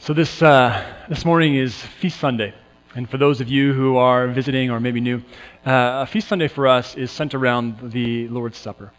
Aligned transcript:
So 0.00 0.12
this 0.12 0.42
uh, 0.42 0.84
this 1.08 1.24
morning 1.24 1.54
is 1.54 1.74
Feast 1.74 2.20
Sunday, 2.20 2.52
and 2.94 3.08
for 3.08 3.16
those 3.16 3.40
of 3.40 3.48
you 3.48 3.72
who 3.72 3.96
are 3.96 4.28
visiting 4.28 4.70
or 4.70 4.78
maybe 4.78 5.00
new, 5.00 5.22
uh, 5.64 6.02
a 6.02 6.06
Feast 6.06 6.28
Sunday 6.28 6.48
for 6.48 6.68
us 6.68 6.96
is 6.96 7.10
centered 7.10 7.38
around 7.38 7.92
the 7.92 8.28
Lord's 8.28 8.58
Supper. 8.58 8.92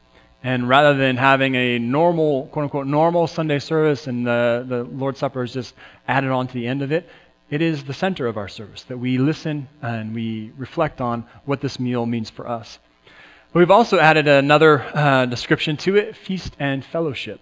And 0.44 0.68
rather 0.68 0.96
than 0.98 1.16
having 1.16 1.54
a 1.56 1.78
normal, 1.78 2.48
quote 2.48 2.64
unquote, 2.64 2.88
normal 2.88 3.28
Sunday 3.28 3.60
service 3.60 4.08
and 4.08 4.26
the, 4.26 4.66
the 4.68 4.84
Lord's 4.86 5.20
Supper 5.20 5.44
is 5.44 5.54
just 5.54 5.76
added 6.08 6.32
on 6.32 6.48
to 6.48 6.54
the 6.54 6.68
end 6.68 6.82
of 6.82 6.92
it, 6.92 7.08
it 7.52 7.62
is 7.62 7.84
the 7.84 7.94
center 7.94 8.26
of 8.26 8.36
our 8.38 8.48
service 8.48 8.84
that 8.84 8.98
we 8.98 9.20
listen 9.20 9.68
and 9.84 10.16
we 10.16 10.52
reflect 10.58 11.00
on 11.00 11.26
what 11.46 11.62
this 11.62 11.80
meal 11.80 12.06
means 12.06 12.32
for 12.32 12.48
us. 12.48 12.80
But 13.54 13.60
we've 13.60 13.72
also 13.72 14.00
added 14.00 14.28
another 14.28 14.82
uh, 14.82 15.26
description 15.28 15.78
to 15.78 15.96
it 15.96 16.16
feast 16.16 16.56
and 16.60 16.84
fellowship. 16.84 17.40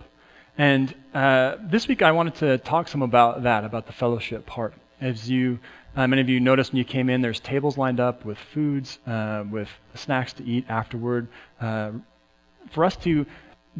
And 0.57 0.93
uh, 1.13 1.57
this 1.61 1.87
week 1.87 2.01
I 2.01 2.11
wanted 2.11 2.35
to 2.35 2.57
talk 2.59 2.87
some 2.87 3.01
about 3.01 3.43
that, 3.43 3.65
about 3.65 3.87
the 3.87 3.93
fellowship 3.93 4.45
part. 4.45 4.73
As 5.01 5.29
you, 5.29 5.59
uh, 5.95 6.07
many 6.07 6.21
of 6.21 6.29
you 6.29 6.39
noticed 6.39 6.71
when 6.71 6.77
you 6.77 6.85
came 6.85 7.09
in, 7.09 7.21
there's 7.21 7.41
tables 7.41 7.77
lined 7.77 7.99
up 7.99 8.23
with 8.23 8.37
foods, 8.53 8.97
uh, 9.05 9.43
with 9.49 9.67
snacks 9.95 10.31
to 10.33 10.45
eat 10.45 10.65
afterward, 10.69 11.27
uh, 11.59 11.91
for 12.71 12.85
us 12.85 12.95
to 12.97 13.25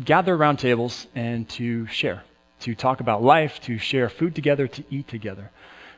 gather 0.04 0.36
around 0.36 0.58
tables 0.58 1.08
and 1.16 1.48
to 1.50 1.88
share, 1.88 2.24
to 2.60 2.76
talk 2.76 3.00
about 3.00 3.24
life, 3.24 3.62
to 3.62 3.78
share 3.78 4.10
food 4.10 4.36
together, 4.36 4.68
to 4.68 4.84
eat 4.90 5.08
together. 5.08 5.50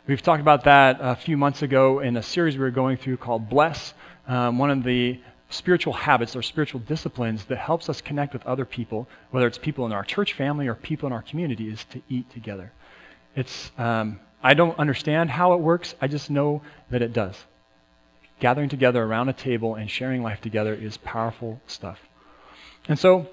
We've 0.06 0.22
talked 0.22 0.42
about 0.42 0.66
that 0.66 1.00
a 1.02 1.16
few 1.16 1.38
months 1.38 1.64
ago 1.64 2.00
in 2.00 2.16
a 2.16 2.24
series 2.24 2.56
we 2.56 2.62
were 2.62 2.72
going 2.72 2.98
through 2.98 3.18
called 3.18 3.50
Bless. 3.50 3.94
Um, 4.28 4.60
one 4.60 4.70
of 4.70 4.84
the 4.84 5.20
spiritual 5.50 5.94
habits 5.94 6.36
or 6.36 6.42
spiritual 6.42 6.82
disciplines 6.82 7.46
that 7.46 7.58
helps 7.58 7.90
us 7.90 8.02
connect 8.02 8.34
with 8.34 8.46
other 8.46 8.66
people, 8.66 9.08
whether 9.32 9.48
it's 9.48 9.58
people 9.58 9.86
in 9.86 9.92
our 9.92 10.04
church 10.04 10.34
family 10.34 10.68
or 10.68 10.76
people 10.76 11.08
in 11.08 11.14
our 11.14 11.22
community, 11.22 11.70
is 11.70 11.84
to 11.86 12.02
eat 12.10 12.30
together. 12.32 12.72
It's 13.36 13.72
um, 13.78 14.20
I 14.44 14.54
don't 14.54 14.78
understand 14.78 15.30
how 15.30 15.54
it 15.54 15.60
works. 15.60 15.96
I 16.02 16.08
just 16.08 16.30
know 16.30 16.62
that 16.90 17.02
it 17.02 17.14
does. 17.14 17.36
Gathering 18.40 18.70
together 18.70 19.04
around 19.04 19.30
a 19.30 19.34
table 19.34 19.76
and 19.76 19.90
sharing 19.90 20.22
life 20.22 20.42
together 20.42 20.74
is 20.74 20.98
powerful 20.98 21.60
stuff. 21.66 22.00
And 22.88 23.00
so 23.00 23.28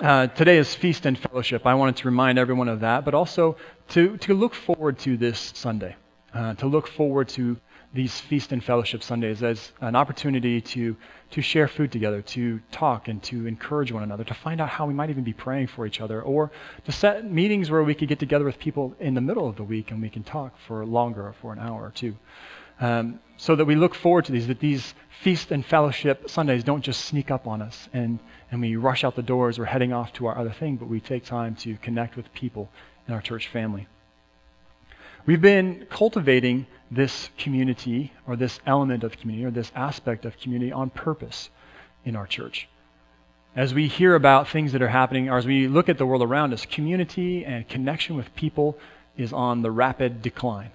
uh, 0.00 0.26
today 0.28 0.58
is 0.58 0.74
feast 0.74 1.06
and 1.06 1.16
fellowship. 1.16 1.66
I 1.66 1.74
wanted 1.74 1.96
to 1.96 2.08
remind 2.08 2.38
everyone 2.38 2.68
of 2.68 2.80
that, 2.80 3.04
but 3.04 3.14
also 3.14 3.56
to 3.90 4.16
to 4.18 4.34
look 4.34 4.54
forward 4.54 4.98
to 5.00 5.16
this 5.16 5.52
Sunday, 5.54 5.94
uh, 6.32 6.54
to 6.54 6.66
look 6.66 6.88
forward 6.88 7.28
to 7.30 7.56
these 7.94 8.20
feast 8.20 8.52
and 8.52 8.62
fellowship 8.62 9.02
Sundays 9.02 9.42
as 9.42 9.72
an 9.80 9.96
opportunity 9.96 10.60
to 10.60 10.96
to 11.30 11.42
share 11.42 11.66
food 11.66 11.90
together, 11.90 12.22
to 12.22 12.60
talk 12.70 13.08
and 13.08 13.20
to 13.24 13.46
encourage 13.46 13.90
one 13.90 14.02
another, 14.02 14.22
to 14.22 14.34
find 14.34 14.60
out 14.60 14.68
how 14.68 14.86
we 14.86 14.94
might 14.94 15.10
even 15.10 15.24
be 15.24 15.32
praying 15.32 15.66
for 15.66 15.84
each 15.84 16.00
other, 16.00 16.22
or 16.22 16.52
to 16.84 16.92
set 16.92 17.24
meetings 17.24 17.70
where 17.70 17.82
we 17.82 17.94
could 17.94 18.08
get 18.08 18.20
together 18.20 18.44
with 18.44 18.58
people 18.58 18.94
in 19.00 19.14
the 19.14 19.20
middle 19.20 19.48
of 19.48 19.56
the 19.56 19.64
week 19.64 19.90
and 19.90 20.00
we 20.00 20.10
can 20.10 20.22
talk 20.22 20.56
for 20.68 20.84
longer, 20.84 21.34
for 21.40 21.52
an 21.52 21.58
hour 21.58 21.82
or 21.82 21.90
two. 21.90 22.14
Um, 22.80 23.20
so 23.36 23.56
that 23.56 23.64
we 23.64 23.74
look 23.74 23.94
forward 23.94 24.26
to 24.26 24.32
these, 24.32 24.46
that 24.46 24.60
these 24.60 24.94
feast 25.22 25.50
and 25.50 25.64
fellowship 25.64 26.28
Sundays 26.28 26.62
don't 26.62 26.82
just 26.82 27.04
sneak 27.04 27.30
up 27.30 27.46
on 27.46 27.62
us 27.62 27.88
and, 27.92 28.18
and 28.50 28.60
we 28.60 28.76
rush 28.76 29.02
out 29.04 29.16
the 29.16 29.22
doors 29.22 29.58
or 29.58 29.64
heading 29.64 29.92
off 29.92 30.12
to 30.14 30.26
our 30.26 30.36
other 30.38 30.52
thing, 30.52 30.76
but 30.76 30.88
we 30.88 31.00
take 31.00 31.24
time 31.24 31.56
to 31.56 31.76
connect 31.78 32.16
with 32.16 32.32
people 32.32 32.68
in 33.08 33.14
our 33.14 33.20
church 33.20 33.48
family. 33.48 33.86
We've 35.26 35.40
been 35.40 35.86
cultivating 35.90 36.66
this 36.94 37.30
community 37.38 38.12
or 38.26 38.36
this 38.36 38.60
element 38.66 39.04
of 39.04 39.18
community 39.18 39.46
or 39.46 39.50
this 39.50 39.72
aspect 39.74 40.24
of 40.24 40.38
community 40.38 40.72
on 40.72 40.90
purpose 40.90 41.50
in 42.04 42.16
our 42.16 42.26
church. 42.26 42.68
As 43.56 43.72
we 43.72 43.86
hear 43.86 44.14
about 44.14 44.48
things 44.48 44.72
that 44.72 44.82
are 44.82 44.88
happening, 44.88 45.28
or 45.28 45.38
as 45.38 45.46
we 45.46 45.68
look 45.68 45.88
at 45.88 45.96
the 45.96 46.06
world 46.06 46.22
around 46.22 46.52
us, 46.52 46.66
community 46.66 47.44
and 47.44 47.68
connection 47.68 48.16
with 48.16 48.34
people 48.34 48.76
is 49.16 49.32
on 49.32 49.62
the 49.62 49.70
rapid 49.70 50.22
decline. 50.22 50.70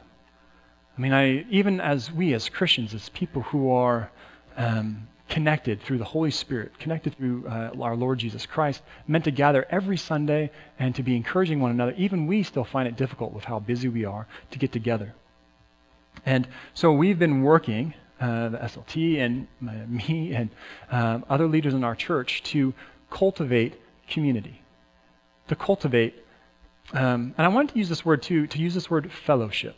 I 0.98 1.02
mean, 1.02 1.14
I, 1.14 1.45
even 1.50 1.81
as 1.81 2.11
we 2.11 2.33
as 2.33 2.48
Christians, 2.48 2.94
as 2.94 3.09
people 3.09 3.42
who 3.42 3.72
are 3.72 4.09
um, 4.56 5.08
connected 5.30 5.81
through 5.81 5.98
the 5.98 6.06
Holy 6.06 6.31
Spirit, 6.31 6.77
connected 6.80 7.16
through 7.17 7.48
uh, 7.48 7.72
our 7.82 7.95
Lord 7.95 8.20
Jesus 8.20 8.45
Christ, 8.45 8.82
meant 9.08 9.26
to 9.26 9.32
gather 9.32 9.66
every 9.70 9.98
Sunday 9.98 10.52
and 10.77 10.95
to 10.95 11.04
be 11.04 11.16
encouraging 11.16 11.60
one 11.60 11.72
another. 11.72 11.93
Even 11.98 12.27
we 12.27 12.43
still 12.43 12.64
find 12.64 12.88
it 12.88 12.98
difficult 12.98 13.33
with 13.33 13.43
how 13.43 13.60
busy 13.60 13.88
we 13.88 14.05
are 14.05 14.27
to 14.52 14.60
get 14.60 14.72
together. 14.72 15.14
And 16.25 16.47
so 16.73 16.91
we've 16.91 17.19
been 17.19 17.43
working, 17.43 17.93
uh, 18.19 18.49
the 18.49 18.57
SLT 18.57 19.19
and 19.19 19.47
me 19.89 20.33
and 20.33 20.49
um, 20.91 21.25
other 21.30 21.47
leaders 21.47 21.73
in 21.73 21.83
our 21.83 21.95
church, 21.95 22.43
to 22.43 22.73
cultivate 23.09 23.80
community, 24.07 24.61
to 25.47 25.55
cultivate, 25.55 26.15
um, 26.93 27.33
and 27.37 27.45
I 27.45 27.49
wanted 27.49 27.73
to 27.73 27.80
use 27.80 27.89
this 27.89 28.03
word 28.03 28.23
too, 28.23 28.47
to 28.47 28.59
use 28.59 28.73
this 28.73 28.89
word 28.89 29.11
fellowship. 29.11 29.75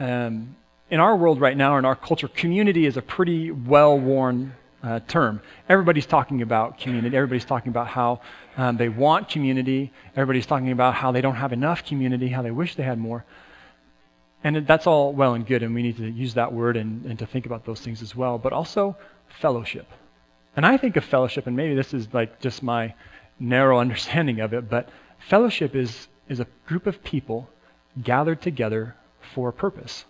Um, 0.00 0.56
in 0.90 1.00
our 1.00 1.16
world 1.16 1.40
right 1.40 1.56
now, 1.56 1.76
in 1.76 1.84
our 1.84 1.94
culture, 1.94 2.28
community 2.28 2.86
is 2.86 2.96
a 2.96 3.02
pretty 3.02 3.50
well-worn 3.50 4.54
uh, 4.82 5.00
term. 5.06 5.40
Everybody's 5.68 6.06
talking 6.06 6.42
about 6.42 6.78
community. 6.78 7.16
Everybody's 7.16 7.44
talking 7.44 7.70
about 7.70 7.88
how 7.88 8.20
um, 8.56 8.76
they 8.76 8.88
want 8.88 9.28
community. 9.28 9.92
Everybody's 10.16 10.46
talking 10.46 10.72
about 10.72 10.94
how 10.94 11.12
they 11.12 11.20
don't 11.20 11.34
have 11.34 11.52
enough 11.52 11.84
community, 11.84 12.28
how 12.28 12.42
they 12.42 12.50
wish 12.50 12.74
they 12.76 12.84
had 12.84 12.98
more. 12.98 13.24
And 14.44 14.66
that's 14.66 14.86
all 14.86 15.12
well 15.12 15.34
and 15.34 15.46
good, 15.46 15.62
and 15.62 15.74
we 15.74 15.82
need 15.82 15.96
to 15.96 16.08
use 16.08 16.34
that 16.34 16.52
word 16.52 16.76
and, 16.76 17.04
and 17.06 17.18
to 17.18 17.26
think 17.26 17.46
about 17.46 17.64
those 17.64 17.80
things 17.80 18.02
as 18.02 18.14
well. 18.14 18.38
But 18.38 18.52
also 18.52 18.96
fellowship. 19.40 19.86
And 20.56 20.64
I 20.64 20.76
think 20.76 20.96
of 20.96 21.04
fellowship, 21.04 21.46
and 21.46 21.56
maybe 21.56 21.74
this 21.74 21.92
is 21.92 22.08
like 22.12 22.40
just 22.40 22.62
my 22.62 22.94
narrow 23.38 23.78
understanding 23.84 24.40
of 24.40 24.52
it, 24.52 24.68
but 24.68 24.88
fellowship 25.28 25.74
is, 25.74 26.08
is 26.28 26.40
a 26.40 26.46
group 26.66 26.86
of 26.86 27.02
people 27.02 27.48
gathered 28.02 28.40
together 28.40 28.94
for 29.34 29.48
a 29.48 29.52
purpose. 29.52 30.04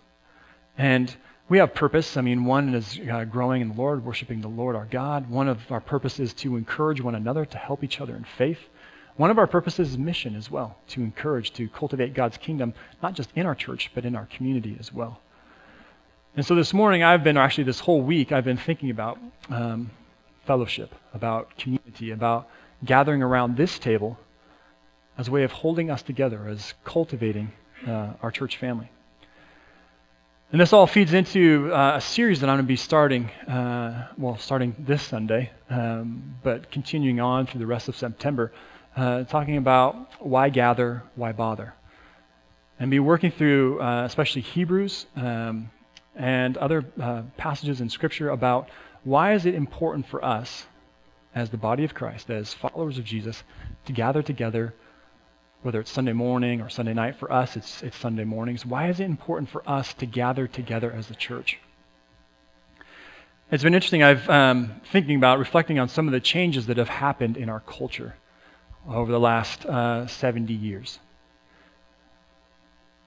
And 0.77 1.13
we 1.49 1.57
have 1.57 1.73
purpose. 1.73 2.15
I 2.15 2.21
mean, 2.21 2.45
one 2.45 2.75
is 2.75 2.99
uh, 3.11 3.25
growing 3.25 3.61
in 3.61 3.69
the 3.69 3.73
Lord, 3.73 4.05
worshiping 4.05 4.41
the 4.41 4.47
Lord 4.47 4.75
our 4.75 4.85
God. 4.85 5.29
One 5.29 5.47
of 5.47 5.59
our 5.71 5.81
purposes 5.81 6.29
is 6.29 6.33
to 6.35 6.55
encourage 6.55 7.01
one 7.01 7.15
another, 7.15 7.45
to 7.45 7.57
help 7.57 7.83
each 7.83 7.99
other 7.99 8.15
in 8.15 8.23
faith. 8.37 8.59
One 9.19 9.31
of 9.31 9.37
our 9.37 9.47
purposes 9.47 9.89
is 9.89 9.97
mission 9.97 10.33
as 10.37 10.49
well, 10.49 10.77
to 10.91 11.01
encourage, 11.01 11.51
to 11.55 11.67
cultivate 11.67 12.13
God's 12.13 12.37
kingdom, 12.37 12.73
not 13.03 13.15
just 13.15 13.29
in 13.35 13.45
our 13.45 13.53
church, 13.53 13.91
but 13.93 14.05
in 14.05 14.15
our 14.15 14.25
community 14.27 14.77
as 14.79 14.93
well. 14.93 15.19
And 16.37 16.45
so 16.45 16.55
this 16.55 16.73
morning, 16.73 17.03
I've 17.03 17.21
been, 17.21 17.35
actually 17.35 17.65
this 17.65 17.81
whole 17.81 18.01
week, 18.01 18.31
I've 18.31 18.45
been 18.45 18.55
thinking 18.55 18.91
about 18.91 19.19
um, 19.49 19.91
fellowship, 20.45 20.95
about 21.13 21.57
community, 21.57 22.11
about 22.11 22.47
gathering 22.85 23.21
around 23.21 23.57
this 23.57 23.77
table 23.77 24.17
as 25.17 25.27
a 25.27 25.31
way 25.31 25.43
of 25.43 25.51
holding 25.51 25.91
us 25.91 26.01
together, 26.01 26.47
as 26.47 26.73
cultivating 26.85 27.51
uh, 27.85 28.13
our 28.21 28.31
church 28.31 28.55
family. 28.55 28.89
And 30.53 30.61
this 30.61 30.71
all 30.71 30.87
feeds 30.87 31.13
into 31.13 31.73
uh, 31.73 31.97
a 31.97 32.01
series 32.01 32.39
that 32.39 32.49
I'm 32.49 32.55
going 32.55 32.65
to 32.65 32.69
be 32.69 32.77
starting, 32.77 33.29
uh, 33.49 34.07
well, 34.17 34.37
starting 34.37 34.77
this 34.79 35.03
Sunday, 35.03 35.51
um, 35.69 36.35
but 36.41 36.71
continuing 36.71 37.19
on 37.19 37.47
through 37.47 37.59
the 37.59 37.67
rest 37.67 37.89
of 37.89 37.97
September 37.97 38.53
uh, 38.95 39.23
talking 39.23 39.57
about 39.57 39.95
why 40.19 40.49
gather, 40.49 41.03
why 41.15 41.31
bother. 41.31 41.73
And 42.79 42.89
be 42.89 42.99
working 42.99 43.31
through, 43.31 43.81
uh, 43.81 44.05
especially 44.05 44.41
Hebrews 44.41 45.05
um, 45.15 45.69
and 46.15 46.57
other 46.57 46.85
uh, 47.01 47.23
passages 47.37 47.81
in 47.81 47.89
Scripture 47.89 48.29
about 48.29 48.69
why 49.03 49.33
is 49.33 49.45
it 49.45 49.55
important 49.55 50.07
for 50.07 50.23
us 50.23 50.65
as 51.35 51.49
the 51.49 51.57
body 51.57 51.83
of 51.83 51.93
Christ, 51.93 52.29
as 52.29 52.53
followers 52.53 52.97
of 52.97 53.05
Jesus, 53.05 53.43
to 53.85 53.93
gather 53.93 54.21
together, 54.21 54.73
whether 55.61 55.79
it's 55.79 55.91
Sunday 55.91 56.13
morning 56.13 56.61
or 56.61 56.69
Sunday 56.69 56.93
night. 56.93 57.17
For 57.17 57.31
us, 57.31 57.55
it's, 57.55 57.83
it's 57.83 57.97
Sunday 57.97 58.23
mornings. 58.23 58.65
Why 58.65 58.89
is 58.89 58.99
it 58.99 59.05
important 59.05 59.49
for 59.49 59.67
us 59.69 59.93
to 59.95 60.05
gather 60.05 60.47
together 60.47 60.91
as 60.91 61.09
a 61.11 61.15
church? 61.15 61.59
It's 63.51 63.63
been 63.63 63.73
interesting. 63.73 64.03
I've 64.03 64.29
um, 64.29 64.81
thinking 64.91 65.15
about 65.15 65.39
reflecting 65.39 65.79
on 65.79 65.89
some 65.89 66.07
of 66.07 66.11
the 66.11 66.19
changes 66.19 66.67
that 66.67 66.77
have 66.77 66.89
happened 66.89 67.35
in 67.37 67.49
our 67.49 67.59
culture 67.61 68.15
over 68.87 69.11
the 69.11 69.19
last 69.19 69.65
uh, 69.65 70.07
70 70.07 70.53
years. 70.53 70.99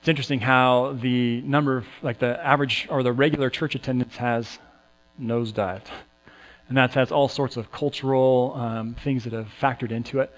It's 0.00 0.08
interesting 0.08 0.40
how 0.40 0.98
the 1.00 1.40
number 1.42 1.78
of, 1.78 1.86
like 2.02 2.18
the 2.18 2.44
average 2.44 2.88
or 2.90 3.02
the 3.02 3.12
regular 3.12 3.50
church 3.50 3.74
attendance 3.74 4.16
has 4.16 4.58
nosedived. 5.20 5.86
And 6.68 6.76
that 6.76 6.94
has 6.94 7.12
all 7.12 7.28
sorts 7.28 7.56
of 7.56 7.70
cultural 7.70 8.54
um, 8.56 8.96
things 9.04 9.24
that 9.24 9.32
have 9.32 9.48
factored 9.60 9.90
into 9.90 10.20
it. 10.20 10.32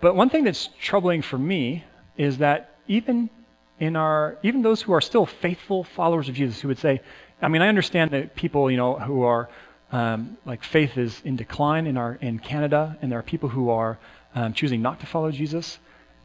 But 0.00 0.16
one 0.16 0.30
thing 0.30 0.44
that's 0.44 0.68
troubling 0.80 1.22
for 1.22 1.38
me 1.38 1.84
is 2.16 2.38
that 2.38 2.76
even 2.86 3.30
in 3.78 3.96
our, 3.96 4.38
even 4.42 4.62
those 4.62 4.80
who 4.80 4.92
are 4.92 5.00
still 5.00 5.26
faithful 5.26 5.84
followers 5.84 6.28
of 6.28 6.34
Jesus, 6.34 6.60
who 6.60 6.68
would 6.68 6.78
say, 6.78 7.00
I 7.42 7.48
mean, 7.48 7.62
I 7.62 7.68
understand 7.68 8.12
that 8.12 8.34
people, 8.34 8.70
you 8.70 8.76
know, 8.76 8.98
who 8.98 9.22
are 9.22 9.48
um, 9.92 10.38
like 10.44 10.64
faith 10.64 10.96
is 10.96 11.20
in 11.24 11.36
decline 11.36 11.86
in 11.86 11.96
our 11.96 12.14
in 12.14 12.38
Canada, 12.38 12.96
and 13.00 13.12
there 13.12 13.18
are 13.18 13.22
people 13.22 13.48
who 13.48 13.70
are 13.70 13.98
um, 14.34 14.52
choosing 14.52 14.82
not 14.82 15.00
to 15.00 15.06
follow 15.06 15.30
Jesus. 15.30 15.78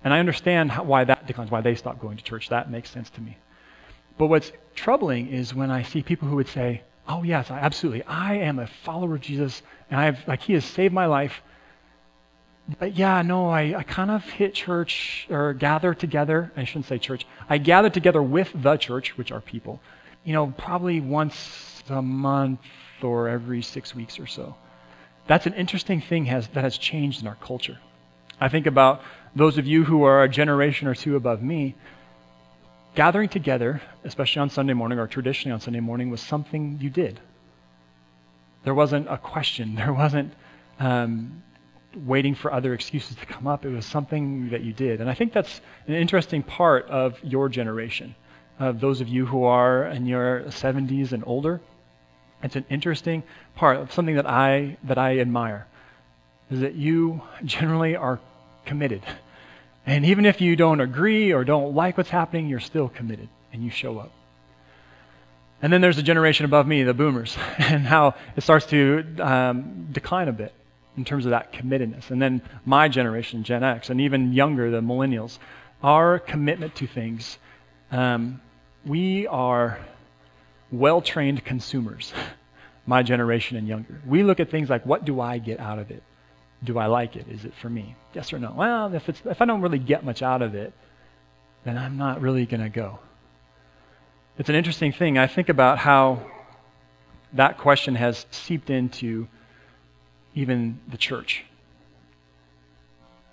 And 0.04 0.14
I 0.14 0.20
understand 0.20 0.72
how, 0.72 0.84
why 0.84 1.04
that 1.04 1.28
declines, 1.28 1.52
why 1.52 1.62
they 1.62 1.76
stop 1.76 2.00
going 2.00 2.18
to 2.18 2.24
church. 2.24 2.50
That 2.50 2.72
makes 2.72 2.90
sense 2.90 3.10
to 3.12 3.22
me. 3.22 3.38
But 4.18 4.28
what's 4.28 4.52
troubling 4.76 5.30
is 5.30 5.54
when 5.54 5.72
I 5.72 5.84
see 5.84 6.04
people 6.04 6.28
who 6.28 6.36
would 6.38 6.48
say, 6.48 6.84
"Oh 7.08 7.24
yes, 7.24 7.52
absolutely, 7.52 8.04
I 8.04 8.36
am 8.36 8.60
a 8.60 8.68
follower 8.68 9.16
of 9.16 9.22
Jesus, 9.22 9.62
and 9.90 10.00
I 10.00 10.06
have 10.06 10.20
like 10.28 10.42
He 10.42 10.54
has 10.54 10.66
saved 10.66 10.94
my 10.94 11.06
life." 11.06 11.42
but 12.78 12.96
yeah, 12.96 13.22
no, 13.22 13.50
I, 13.50 13.74
I 13.78 13.84
kind 13.84 14.12
of 14.12 14.24
hit 14.24 14.54
church 14.54 15.26
or 15.30 15.54
gather 15.54 15.94
together. 15.94 16.52
I 16.56 16.66
shouldn't 16.66 16.86
say 16.86 17.00
church. 17.00 17.26
I 17.50 17.58
gather 17.58 17.90
together 17.90 18.22
with 18.22 18.52
the 18.54 18.78
church, 18.78 19.18
which 19.18 19.32
are 19.32 19.42
people, 19.42 19.82
you 20.24 20.34
know, 20.34 20.54
probably 20.58 21.00
once 21.00 21.84
a 21.90 22.02
month 22.02 22.60
or 23.02 23.30
every 23.30 23.62
six 23.62 23.96
weeks 23.96 24.20
or 24.20 24.28
so. 24.28 24.56
That's 25.28 25.46
an 25.46 25.54
interesting 25.54 26.02
thing 26.02 26.26
has, 26.26 26.48
that 26.50 26.64
has 26.64 26.78
changed 26.78 27.22
in 27.22 27.28
our 27.28 27.36
culture. 27.36 27.80
I 28.40 28.50
think 28.50 28.68
about 28.68 29.02
those 29.36 29.58
of 29.58 29.68
you 29.68 29.84
who 29.84 30.04
are 30.04 30.24
a 30.24 30.30
generation 30.30 30.88
or 30.88 30.96
two 30.96 31.16
above 31.16 31.42
me. 31.42 31.76
Gathering 32.96 33.30
together, 33.30 33.82
especially 34.04 34.42
on 34.42 34.50
Sunday 34.50 34.74
morning 34.74 34.98
or 34.98 35.08
traditionally 35.08 35.54
on 35.54 35.60
Sunday 35.60 35.80
morning, 35.80 36.10
was 36.10 36.22
something 36.22 36.80
you 36.82 36.90
did. 36.90 37.20
There 38.64 38.74
wasn't 38.74 39.08
a 39.10 39.18
question. 39.18 39.76
There 39.76 39.94
wasn't 39.94 40.34
um, 40.80 41.44
waiting 41.96 42.36
for 42.36 42.52
other 42.52 42.74
excuses 42.74 43.16
to 43.18 43.26
come 43.26 43.48
up. 43.48 43.66
It 43.66 43.70
was 43.70 43.86
something 43.86 44.50
that 44.50 44.62
you 44.62 44.74
did. 44.74 45.02
And 45.02 45.10
I 45.10 45.14
think 45.14 45.34
that's 45.34 45.62
an 45.88 45.94
interesting 45.94 46.44
part 46.44 46.88
of 46.88 47.20
your 47.24 47.50
generation, 47.50 48.16
of 48.58 48.80
those 48.80 49.02
of 49.02 49.08
you 49.08 49.26
who 49.26 49.44
are 49.44 49.86
in 49.86 50.06
your 50.06 50.44
70s 50.48 51.12
and 51.12 51.24
older. 51.26 51.62
It's 52.42 52.56
an 52.56 52.66
interesting 52.70 53.24
part 53.56 53.78
of 53.78 53.92
something 53.92 54.16
that 54.16 54.26
I 54.28 54.78
that 54.84 54.98
I 54.98 55.20
admire 55.20 55.68
is 56.50 56.62
that 56.62 56.76
you 56.76 57.22
generally 57.44 57.96
are 57.96 58.20
committed. 58.66 59.04
And 59.86 60.06
even 60.06 60.26
if 60.26 60.42
you 60.42 60.56
don't 60.56 60.82
agree 60.82 61.34
or 61.34 61.44
don't 61.44 61.74
like 61.74 61.98
what's 61.98 62.10
happening, 62.10 62.48
you're 62.48 62.60
still 62.60 62.90
committed 62.90 63.30
and 63.52 63.64
you 63.64 63.70
show 63.70 64.00
up. 64.00 64.12
And 65.62 65.74
then 65.74 65.82
there's 65.82 65.98
a 65.98 66.04
generation 66.04 66.46
above 66.46 66.68
me, 66.68 66.84
the 66.84 66.94
boomers, 66.94 67.38
and 67.58 67.86
how 67.86 68.16
it 68.36 68.42
starts 68.42 68.66
to 68.68 69.04
um, 69.20 69.88
decline 69.92 70.28
a 70.28 70.32
bit 70.32 70.54
in 70.96 71.06
terms 71.06 71.26
of 71.26 71.32
that 71.32 71.54
committedness. 71.54 72.12
And 72.12 72.22
then 72.22 72.42
my 72.66 72.88
generation, 72.88 73.44
Gen 73.44 73.64
X, 73.64 73.90
and 73.90 74.02
even 74.02 74.34
younger, 74.34 74.72
the 74.72 74.82
millennials, 74.82 75.38
our 75.84 76.20
commitment 76.20 76.76
to 76.76 76.88
things, 76.88 77.38
um, 77.92 78.42
we 78.86 79.28
are 79.28 79.80
well 80.72 81.02
trained 81.02 81.44
consumers, 81.44 82.14
my 82.86 83.04
generation 83.04 83.58
and 83.58 83.68
younger. 83.68 84.02
We 84.06 84.24
look 84.24 84.40
at 84.40 84.50
things 84.50 84.70
like, 84.70 84.86
what 84.86 85.06
do 85.06 85.20
I 85.20 85.38
get 85.38 85.60
out 85.60 85.80
of 85.80 85.92
it? 85.92 86.04
Do 86.64 86.78
I 86.78 86.88
like 86.88 87.16
it? 87.16 87.28
Is 87.30 87.46
it 87.46 87.54
for 87.62 87.70
me? 87.70 87.96
Yes 88.14 88.34
or 88.34 88.40
no? 88.40 88.54
Well, 88.56 88.94
if, 88.94 89.08
it's, 89.08 89.22
if 89.26 89.42
I 89.42 89.46
don't 89.46 89.62
really 89.62 89.80
get 89.80 90.04
much 90.04 90.22
out 90.22 90.42
of 90.42 90.56
it, 90.56 90.74
then 91.64 91.78
I'm 91.78 91.98
not 91.98 92.22
really 92.22 92.46
going 92.46 92.62
to 92.62 92.70
go. 92.70 93.00
It's 94.38 94.50
an 94.50 94.56
interesting 94.56 94.92
thing. 94.92 95.18
I 95.18 95.28
think 95.28 95.50
about 95.50 95.78
how 95.78 96.26
that 97.34 97.58
question 97.58 97.96
has 97.96 98.26
seeped 98.32 98.70
into 98.70 99.28
even 100.34 100.80
the 100.90 100.98
church. 100.98 101.44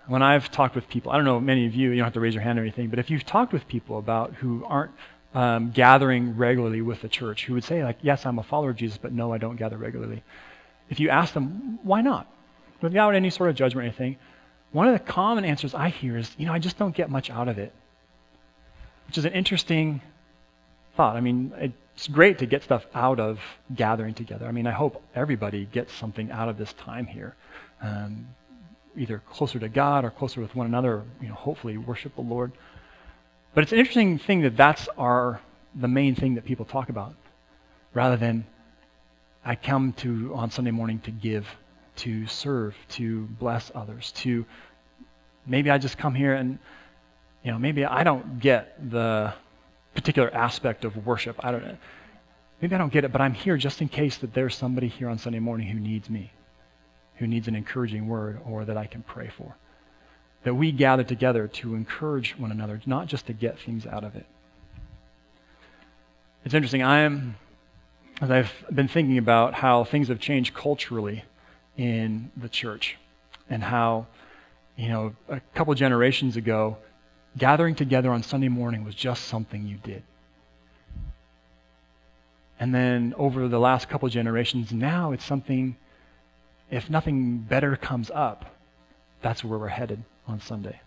When 0.06 0.22
I've 0.22 0.50
talked 0.50 0.74
with 0.74 0.88
people, 0.88 1.10
I 1.10 1.16
don't 1.16 1.24
know, 1.24 1.40
many 1.40 1.66
of 1.66 1.74
you, 1.74 1.90
you 1.90 1.96
don't 1.96 2.04
have 2.04 2.14
to 2.14 2.20
raise 2.20 2.34
your 2.34 2.42
hand 2.42 2.58
or 2.58 2.62
anything, 2.62 2.90
but 2.90 2.98
if 2.98 3.10
you've 3.10 3.24
talked 3.24 3.52
with 3.52 3.66
people 3.66 3.98
about 3.98 4.34
who 4.34 4.64
aren't 4.64 4.92
um, 5.34 5.70
gathering 5.72 6.36
regularly 6.36 6.80
with 6.80 7.00
the 7.02 7.08
church, 7.08 7.44
who 7.44 7.54
would 7.54 7.64
say, 7.64 7.82
like, 7.82 7.98
yes, 8.02 8.24
I'm 8.24 8.38
a 8.38 8.42
follower 8.42 8.70
of 8.70 8.76
Jesus, 8.76 8.98
but 8.98 9.12
no, 9.12 9.32
I 9.32 9.38
don't 9.38 9.56
gather 9.56 9.76
regularly. 9.76 10.22
If 10.88 11.00
you 11.00 11.10
ask 11.10 11.34
them, 11.34 11.80
why 11.82 12.02
not? 12.02 12.30
Without 12.82 13.14
any 13.14 13.30
sort 13.30 13.50
of 13.50 13.56
judgment 13.56 13.84
or 13.84 13.88
anything, 13.88 14.16
one 14.72 14.86
of 14.88 14.92
the 14.92 15.12
common 15.12 15.44
answers 15.44 15.74
I 15.74 15.88
hear 15.88 16.16
is, 16.16 16.30
you 16.38 16.46
know, 16.46 16.52
I 16.52 16.58
just 16.58 16.78
don't 16.78 16.94
get 16.94 17.10
much 17.10 17.30
out 17.30 17.48
of 17.48 17.58
it. 17.58 17.72
Which 19.06 19.18
is 19.18 19.24
an 19.24 19.32
interesting 19.32 20.00
thought. 20.96 21.16
I 21.16 21.20
mean, 21.20 21.52
it's 21.94 22.08
great 22.08 22.38
to 22.38 22.46
get 22.46 22.62
stuff 22.62 22.84
out 22.94 23.20
of 23.20 23.38
gathering 23.74 24.14
together. 24.14 24.46
I 24.46 24.52
mean, 24.52 24.66
I 24.66 24.72
hope 24.72 25.02
everybody 25.14 25.64
gets 25.66 25.92
something 25.94 26.30
out 26.30 26.48
of 26.48 26.58
this 26.58 26.72
time 26.74 27.06
here. 27.06 27.34
Um, 27.80 28.28
either 28.96 29.22
closer 29.30 29.58
to 29.58 29.68
God 29.68 30.04
or 30.04 30.10
closer 30.10 30.40
with 30.40 30.54
one 30.54 30.66
another, 30.66 31.04
you 31.20 31.28
know, 31.28 31.34
hopefully 31.34 31.76
worship 31.76 32.14
the 32.14 32.22
Lord. 32.22 32.52
But 33.54 33.62
it's 33.62 33.72
an 33.72 33.78
interesting 33.78 34.18
thing 34.18 34.42
that 34.42 34.56
that's 34.56 34.88
our 34.98 35.40
the 35.74 35.88
main 35.88 36.14
thing 36.14 36.34
that 36.34 36.44
people 36.44 36.64
talk 36.64 36.88
about, 36.88 37.14
rather 37.92 38.16
than 38.16 38.46
I 39.44 39.54
come 39.56 39.92
to 39.98 40.32
on 40.34 40.50
Sunday 40.50 40.70
morning 40.70 41.00
to 41.00 41.10
give, 41.10 41.46
to 41.96 42.26
serve, 42.26 42.74
to 42.90 43.22
bless 43.22 43.70
others, 43.74 44.12
to 44.12 44.44
maybe 45.46 45.70
I 45.70 45.78
just 45.78 45.98
come 45.98 46.14
here 46.14 46.34
and 46.34 46.58
you 47.42 47.52
know 47.52 47.58
maybe 47.58 47.84
I 47.84 48.04
don't 48.04 48.40
get 48.40 48.90
the 48.90 49.32
particular 49.94 50.32
aspect 50.32 50.84
of 50.84 51.06
worship. 51.06 51.36
I 51.44 51.52
don't. 51.52 51.78
Maybe 52.60 52.74
I 52.74 52.78
don't 52.78 52.92
get 52.92 53.04
it, 53.04 53.12
but 53.12 53.20
I'm 53.20 53.34
here 53.34 53.58
just 53.58 53.82
in 53.82 53.88
case 53.88 54.16
that 54.18 54.32
there's 54.32 54.54
somebody 54.54 54.88
here 54.88 55.10
on 55.10 55.18
Sunday 55.18 55.40
morning 55.40 55.68
who 55.68 55.78
needs 55.78 56.08
me, 56.08 56.32
who 57.16 57.26
needs 57.26 57.48
an 57.48 57.54
encouraging 57.54 58.08
word 58.08 58.40
or 58.46 58.64
that 58.64 58.78
I 58.78 58.86
can 58.86 59.02
pray 59.02 59.28
for 59.28 59.54
that 60.46 60.54
we 60.54 60.70
gather 60.70 61.02
together 61.02 61.48
to 61.48 61.74
encourage 61.74 62.38
one 62.38 62.52
another, 62.52 62.80
not 62.86 63.08
just 63.08 63.26
to 63.26 63.32
get 63.32 63.58
things 63.58 63.84
out 63.84 64.04
of 64.04 64.14
it. 64.14 64.24
It's 66.44 66.54
interesting. 66.54 66.84
I 66.84 67.00
am, 67.00 67.34
as 68.20 68.30
I've 68.30 68.52
been 68.72 68.86
thinking 68.86 69.18
about 69.18 69.54
how 69.54 69.82
things 69.82 70.06
have 70.06 70.20
changed 70.20 70.54
culturally 70.54 71.24
in 71.76 72.30
the 72.36 72.48
church, 72.48 72.96
and 73.50 73.62
how, 73.62 74.06
you 74.76 74.88
know, 74.88 75.14
a 75.28 75.40
couple 75.54 75.74
generations 75.74 76.36
ago, 76.36 76.78
gathering 77.36 77.74
together 77.74 78.10
on 78.10 78.22
Sunday 78.22 78.48
morning 78.48 78.84
was 78.84 78.94
just 78.94 79.24
something 79.24 79.66
you 79.66 79.76
did. 79.76 80.02
And 82.58 82.74
then 82.74 83.14
over 83.18 83.48
the 83.48 83.58
last 83.58 83.88
couple 83.88 84.08
generations, 84.08 84.72
now 84.72 85.12
it's 85.12 85.24
something, 85.24 85.76
if 86.70 86.88
nothing 86.88 87.38
better 87.38 87.76
comes 87.76 88.10
up, 88.14 88.46
that's 89.22 89.44
where 89.44 89.58
we're 89.58 89.68
headed 89.68 90.02
on 90.26 90.40
Sunday. 90.40 90.80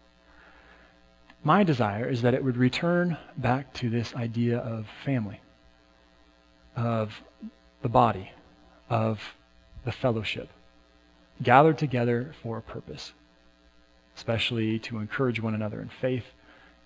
My 1.44 1.64
desire 1.64 2.10
is 2.10 2.24
that 2.24 2.34
it 2.34 2.44
would 2.44 2.58
return 2.58 3.18
back 3.38 3.74
to 3.76 3.90
this 3.90 4.14
idea 4.16 4.58
of 4.58 4.88
family, 5.06 5.40
of 6.76 7.14
the 7.82 7.90
body, 7.90 8.32
of 8.90 9.20
the 9.86 9.92
fellowship, 9.92 10.50
gathered 11.42 11.78
together 11.78 12.34
for 12.44 12.58
a 12.58 12.62
purpose, 12.62 13.14
especially 14.16 14.80
to 14.80 14.98
encourage 15.00 15.42
one 15.42 15.56
another 15.56 15.82
in 15.82 15.90
faith 16.02 16.26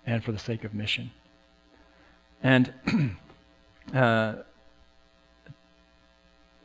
and 0.06 0.22
for 0.22 0.32
the 0.32 0.38
sake 0.38 0.64
of 0.64 0.74
mission. 0.74 1.10
And 2.42 2.72
uh, 3.94 4.34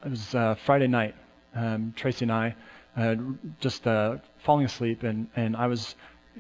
it 0.06 0.09
was 0.09 0.36
uh, 0.36 0.56
Friday 0.65 0.88
night. 0.88 1.15
Um, 1.56 1.94
Tracy 1.95 2.25
and 2.25 2.31
I 2.31 2.56
uh, 2.95 3.15
just 3.59 3.88
uh, 3.88 4.18
falling 4.44 4.65
asleep, 4.65 5.03
and, 5.03 5.27
and 5.35 5.56
I 5.56 5.68
was, 5.68 5.95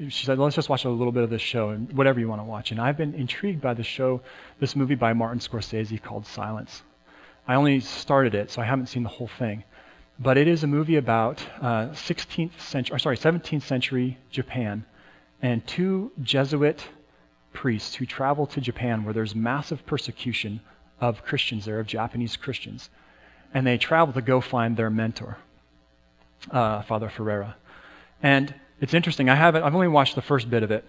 she 0.09 0.25
said, 0.25 0.37
let's 0.37 0.55
just 0.55 0.69
watch 0.69 0.85
a 0.85 0.89
little 0.89 1.11
bit 1.11 1.23
of 1.23 1.29
this 1.29 1.41
show, 1.41 1.69
and 1.69 1.91
whatever 1.93 2.19
you 2.19 2.27
want 2.27 2.41
to 2.41 2.45
watch. 2.45 2.71
And 2.71 2.79
I've 2.79 2.97
been 2.97 3.13
intrigued 3.13 3.61
by 3.61 3.73
the 3.73 3.83
show, 3.83 4.21
this 4.59 4.75
movie 4.75 4.95
by 4.95 5.13
Martin 5.13 5.39
Scorsese 5.39 6.01
called 6.01 6.25
Silence. 6.25 6.83
I 7.47 7.55
only 7.55 7.79
started 7.79 8.35
it, 8.35 8.51
so 8.51 8.61
I 8.61 8.65
haven't 8.65 8.87
seen 8.87 9.03
the 9.03 9.09
whole 9.09 9.29
thing. 9.39 9.63
But 10.19 10.37
it 10.37 10.47
is 10.47 10.63
a 10.63 10.67
movie 10.67 10.97
about 10.97 11.41
uh, 11.61 11.89
16th 11.89 12.59
century, 12.59 12.95
or 12.95 12.99
sorry, 12.99 13.17
17th 13.17 13.61
century 13.61 14.17
Japan, 14.31 14.85
and 15.41 15.65
two 15.65 16.11
Jesuit 16.21 16.85
priests 17.53 17.95
who 17.95 18.05
travel 18.05 18.45
to 18.47 18.61
Japan 18.61 19.03
where 19.05 19.13
there's 19.13 19.33
massive 19.33 19.85
persecution 19.85 20.59
of 20.99 21.23
Christians 21.23 21.65
there, 21.65 21.79
of 21.79 21.87
Japanese 21.87 22.35
Christians. 22.35 22.89
And 23.53 23.65
they 23.65 23.77
travel 23.77 24.13
to 24.13 24.21
go 24.21 24.41
find 24.41 24.75
their 24.75 24.89
mentor, 24.89 25.37
uh, 26.51 26.81
Father 26.83 27.09
Ferreira. 27.09 27.55
And 28.21 28.53
it's 28.81 28.93
interesting. 28.93 29.29
I 29.29 29.35
haven't. 29.35 29.63
I've 29.63 29.75
only 29.75 29.87
watched 29.87 30.15
the 30.15 30.21
first 30.21 30.49
bit 30.49 30.63
of 30.63 30.71
it, 30.71 30.85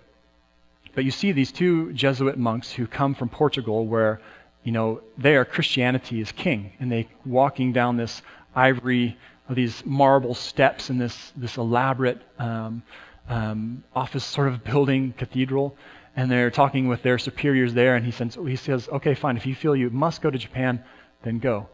but 0.94 1.04
you 1.04 1.10
see 1.10 1.32
these 1.32 1.52
two 1.52 1.92
Jesuit 1.92 2.36
monks 2.36 2.72
who 2.72 2.86
come 2.86 3.14
from 3.14 3.28
Portugal, 3.28 3.86
where 3.86 4.20
you 4.62 4.72
know 4.72 5.00
there 5.16 5.44
Christianity 5.44 6.20
is 6.20 6.32
king, 6.32 6.72
and 6.80 6.90
they 6.90 7.08
walking 7.24 7.72
down 7.72 7.96
this 7.96 8.22
ivory, 8.54 9.16
these 9.48 9.84
marble 9.84 10.34
steps 10.34 10.90
in 10.90 10.98
this 10.98 11.32
this 11.36 11.56
elaborate 11.56 12.20
um, 12.38 12.82
um, 13.28 13.84
office 13.94 14.24
sort 14.24 14.48
of 14.48 14.64
building 14.64 15.12
cathedral, 15.16 15.76
and 16.16 16.30
they're 16.30 16.50
talking 16.50 16.88
with 16.88 17.02
their 17.02 17.18
superiors 17.18 17.74
there, 17.74 17.96
and 17.96 18.04
he 18.04 18.12
says, 18.12 18.36
he 18.46 18.56
says, 18.56 18.88
okay, 18.88 19.14
fine. 19.14 19.36
If 19.36 19.46
you 19.46 19.54
feel 19.54 19.76
you 19.76 19.90
must 19.90 20.22
go 20.22 20.30
to 20.30 20.38
Japan, 20.38 20.84
then 21.22 21.38
go. 21.38 21.68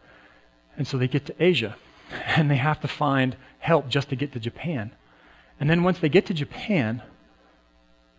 And 0.77 0.87
so 0.87 0.97
they 0.97 1.07
get 1.07 1.25
to 1.25 1.43
Asia, 1.43 1.75
and 2.27 2.49
they 2.49 2.57
have 2.57 2.79
to 2.81 2.87
find 2.87 3.35
help 3.59 3.89
just 3.89 4.09
to 4.09 4.15
get 4.15 4.33
to 4.33 4.39
Japan. 4.39 4.91
And 5.59 5.69
then 5.69 5.83
once 5.83 5.99
they 5.99 6.09
get 6.09 6.27
to 6.27 6.33
Japan, 6.33 7.01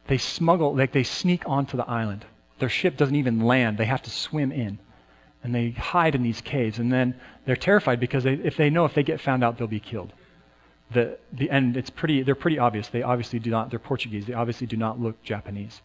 they 0.09 0.19
smuggle, 0.19 0.75
like 0.75 0.93
they 0.93 1.05
sneak 1.05 1.49
onto 1.49 1.77
the 1.77 1.89
island. 1.89 2.25
Their 2.59 2.69
ship 2.69 2.97
doesn't 2.97 3.15
even 3.15 3.41
land. 3.41 3.79
They 3.79 3.85
have 3.85 4.03
to 4.03 4.11
swim 4.11 4.51
in. 4.51 4.81
And 5.43 5.55
they 5.55 5.71
hide 5.71 6.15
in 6.15 6.23
these 6.23 6.41
caves. 6.41 6.79
And 6.79 6.93
then 6.93 7.15
they're 7.47 7.57
terrified 7.57 8.01
because 8.01 8.25
they, 8.25 8.35
if 8.35 8.57
they 8.57 8.71
know 8.71 8.85
if 8.85 8.95
they 8.95 9.03
get 9.03 9.21
found 9.21 9.45
out, 9.45 9.59
they'll 9.59 9.67
be 9.67 9.81
killed. 9.81 10.13
The, 10.91 11.19
the, 11.33 11.51
and 11.51 11.77
it's 11.77 11.91
pretty, 11.91 12.23
they're 12.23 12.35
pretty 12.35 12.59
obvious. 12.59 12.89
They 12.89 13.03
obviously 13.03 13.39
do 13.39 13.51
not, 13.51 13.71
they're 13.71 13.79
Portuguese. 13.79 14.27
They 14.27 14.33
obviously 14.33 14.67
do 14.67 14.77
not 14.77 14.99
look 14.99 15.23
Japanese. 15.23 15.81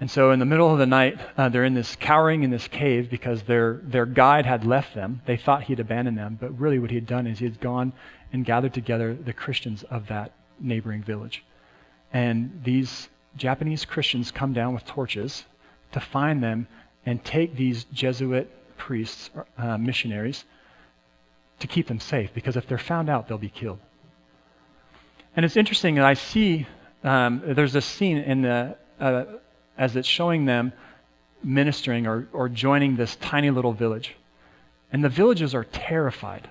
And 0.00 0.10
so 0.10 0.30
in 0.30 0.38
the 0.38 0.44
middle 0.44 0.70
of 0.72 0.78
the 0.78 0.86
night, 0.86 1.18
uh, 1.36 1.48
they're 1.48 1.64
in 1.64 1.74
this 1.74 1.96
cowering 1.96 2.44
in 2.44 2.50
this 2.50 2.68
cave 2.68 3.10
because 3.10 3.42
their, 3.42 3.80
their 3.82 4.06
guide 4.06 4.46
had 4.46 4.64
left 4.64 4.94
them. 4.94 5.22
They 5.26 5.36
thought 5.36 5.64
he'd 5.64 5.80
abandoned 5.80 6.16
them, 6.16 6.38
but 6.40 6.56
really 6.58 6.78
what 6.78 6.90
he 6.90 6.96
had 6.96 7.06
done 7.06 7.26
is 7.26 7.40
he 7.40 7.46
had 7.46 7.60
gone 7.60 7.92
and 8.32 8.44
gathered 8.44 8.74
together 8.74 9.14
the 9.14 9.32
Christians 9.32 9.82
of 9.84 10.06
that 10.08 10.32
neighboring 10.60 11.02
village. 11.02 11.44
And 12.12 12.60
these 12.64 13.08
Japanese 13.36 13.84
Christians 13.84 14.30
come 14.30 14.52
down 14.52 14.72
with 14.72 14.84
torches 14.84 15.44
to 15.92 16.00
find 16.00 16.42
them 16.42 16.68
and 17.08 17.24
take 17.24 17.56
these 17.56 17.84
Jesuit 17.84 18.50
priests, 18.76 19.30
uh, 19.56 19.78
missionaries, 19.78 20.44
to 21.60 21.66
keep 21.66 21.88
them 21.88 22.00
safe 22.00 22.34
because 22.34 22.54
if 22.54 22.66
they're 22.68 22.76
found 22.76 23.08
out, 23.08 23.26
they'll 23.26 23.38
be 23.38 23.48
killed. 23.48 23.78
And 25.34 25.42
it's 25.46 25.56
interesting 25.56 25.94
that 25.94 26.04
I 26.04 26.12
see 26.12 26.66
um, 27.02 27.42
there's 27.46 27.72
this 27.72 27.86
scene 27.86 28.18
in 28.18 28.42
the 28.42 28.76
uh, 29.00 29.24
as 29.78 29.96
it's 29.96 30.06
showing 30.06 30.44
them 30.44 30.74
ministering 31.42 32.06
or, 32.06 32.28
or 32.34 32.50
joining 32.50 32.96
this 32.96 33.16
tiny 33.16 33.50
little 33.50 33.72
village, 33.72 34.14
and 34.92 35.02
the 35.02 35.08
villages 35.08 35.54
are 35.54 35.64
terrified. 35.64 36.50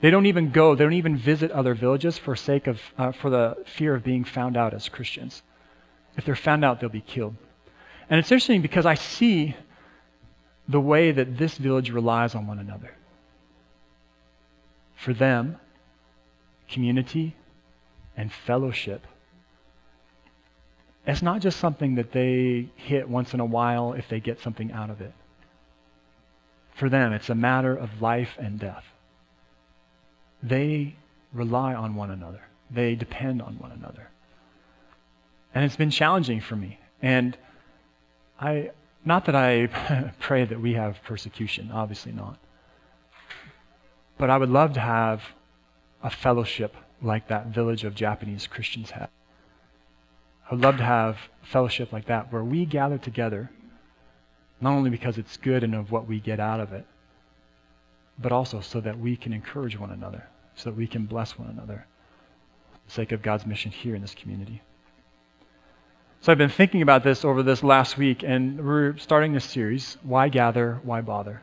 They 0.00 0.10
don't 0.10 0.26
even 0.26 0.52
go. 0.52 0.74
They 0.74 0.84
don't 0.84 0.94
even 0.94 1.18
visit 1.18 1.50
other 1.50 1.74
villages 1.74 2.16
for 2.16 2.34
sake 2.34 2.66
of 2.66 2.80
uh, 2.96 3.12
for 3.12 3.28
the 3.28 3.58
fear 3.76 3.94
of 3.94 4.02
being 4.02 4.24
found 4.24 4.56
out 4.56 4.72
as 4.72 4.88
Christians. 4.88 5.42
If 6.16 6.24
they're 6.24 6.34
found 6.34 6.64
out, 6.64 6.80
they'll 6.80 6.88
be 6.88 7.02
killed. 7.02 7.34
And 8.08 8.18
it's 8.18 8.32
interesting 8.32 8.62
because 8.62 8.86
I 8.86 8.94
see 8.94 9.54
the 10.72 10.80
way 10.80 11.12
that 11.12 11.36
this 11.36 11.56
village 11.58 11.90
relies 11.90 12.34
on 12.34 12.46
one 12.46 12.58
another. 12.58 12.90
For 14.96 15.12
them, 15.12 15.58
community 16.70 17.36
and 18.16 18.32
fellowship. 18.32 19.06
It's 21.06 21.22
not 21.22 21.40
just 21.40 21.58
something 21.58 21.96
that 21.96 22.12
they 22.12 22.68
hit 22.76 23.08
once 23.08 23.34
in 23.34 23.40
a 23.40 23.44
while 23.44 23.92
if 23.92 24.08
they 24.08 24.20
get 24.20 24.40
something 24.40 24.72
out 24.72 24.90
of 24.90 25.00
it. 25.00 25.12
For 26.74 26.88
them, 26.88 27.12
it's 27.12 27.28
a 27.28 27.34
matter 27.34 27.76
of 27.76 28.00
life 28.00 28.30
and 28.38 28.58
death. 28.58 28.84
They 30.42 30.94
rely 31.32 31.74
on 31.74 31.94
one 31.94 32.10
another, 32.10 32.42
they 32.70 32.94
depend 32.94 33.42
on 33.42 33.58
one 33.58 33.72
another. 33.72 34.08
And 35.54 35.64
it's 35.64 35.76
been 35.76 35.90
challenging 35.90 36.40
for 36.40 36.56
me. 36.56 36.78
And 37.02 37.36
I, 38.40 38.70
not 39.04 39.26
that 39.26 39.34
I 39.34 39.66
pray 40.20 40.44
that 40.44 40.60
we 40.60 40.74
have 40.74 41.02
persecution, 41.04 41.70
obviously 41.72 42.12
not. 42.12 42.38
But 44.18 44.30
I 44.30 44.36
would 44.36 44.50
love 44.50 44.74
to 44.74 44.80
have 44.80 45.22
a 46.02 46.10
fellowship 46.10 46.74
like 47.00 47.28
that 47.28 47.48
village 47.48 47.84
of 47.84 47.94
Japanese 47.94 48.46
Christians 48.46 48.90
had. 48.90 49.08
I 50.48 50.54
would 50.54 50.62
love 50.62 50.76
to 50.76 50.84
have 50.84 51.16
a 51.42 51.46
fellowship 51.46 51.92
like 51.92 52.06
that 52.06 52.32
where 52.32 52.44
we 52.44 52.64
gather 52.64 52.98
together, 52.98 53.50
not 54.60 54.72
only 54.72 54.90
because 54.90 55.18
it's 55.18 55.36
good 55.36 55.64
and 55.64 55.74
of 55.74 55.90
what 55.90 56.06
we 56.06 56.20
get 56.20 56.38
out 56.38 56.60
of 56.60 56.72
it, 56.72 56.86
but 58.18 58.32
also 58.32 58.60
so 58.60 58.80
that 58.80 58.98
we 58.98 59.16
can 59.16 59.32
encourage 59.32 59.78
one 59.78 59.90
another, 59.90 60.28
so 60.54 60.70
that 60.70 60.76
we 60.76 60.86
can 60.86 61.06
bless 61.06 61.38
one 61.38 61.48
another, 61.48 61.86
for 62.72 62.78
the 62.86 62.92
sake 62.92 63.12
of 63.12 63.22
God's 63.22 63.46
mission 63.46 63.72
here 63.72 63.96
in 63.96 64.02
this 64.02 64.14
community. 64.14 64.62
So 66.22 66.30
I've 66.30 66.38
been 66.38 66.50
thinking 66.50 66.82
about 66.82 67.02
this 67.02 67.24
over 67.24 67.42
this 67.42 67.64
last 67.64 67.98
week, 67.98 68.22
and 68.22 68.64
we're 68.64 68.96
starting 68.96 69.32
this 69.32 69.44
series, 69.44 69.98
Why 70.04 70.28
Gather, 70.28 70.78
Why 70.84 71.00
Bother? 71.00 71.42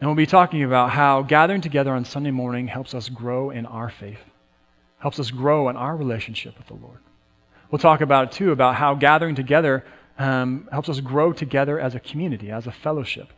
And 0.00 0.10
we'll 0.10 0.16
be 0.16 0.26
talking 0.26 0.64
about 0.64 0.90
how 0.90 1.22
gathering 1.22 1.60
together 1.60 1.92
on 1.92 2.04
Sunday 2.04 2.32
morning 2.32 2.66
helps 2.66 2.92
us 2.92 3.08
grow 3.08 3.50
in 3.50 3.66
our 3.66 3.88
faith, 3.88 4.18
helps 4.98 5.20
us 5.20 5.30
grow 5.30 5.68
in 5.68 5.76
our 5.76 5.96
relationship 5.96 6.58
with 6.58 6.66
the 6.66 6.74
Lord. 6.74 6.98
We'll 7.70 7.78
talk 7.78 8.00
about, 8.00 8.32
too, 8.32 8.50
about 8.50 8.74
how 8.74 8.96
gathering 8.96 9.36
together 9.36 9.84
um, 10.18 10.68
helps 10.72 10.88
us 10.88 10.98
grow 10.98 11.32
together 11.32 11.78
as 11.78 11.94
a 11.94 12.00
community, 12.00 12.50
as 12.50 12.66
a 12.66 12.72
fellowship. 12.72 13.28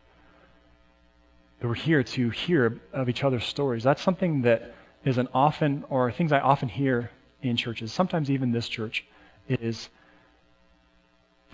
That 1.60 1.68
we're 1.68 1.74
here 1.74 2.02
to 2.02 2.30
hear 2.30 2.80
of 2.94 3.10
each 3.10 3.24
other's 3.24 3.44
stories. 3.44 3.84
That's 3.84 4.00
something 4.00 4.40
that 4.40 4.74
is 5.04 5.18
an 5.18 5.28
often, 5.34 5.84
or 5.90 6.10
things 6.10 6.32
I 6.32 6.40
often 6.40 6.70
hear 6.70 7.10
in 7.42 7.58
churches, 7.58 7.92
sometimes 7.92 8.30
even 8.30 8.52
this 8.52 8.70
church, 8.70 9.04
is 9.50 9.90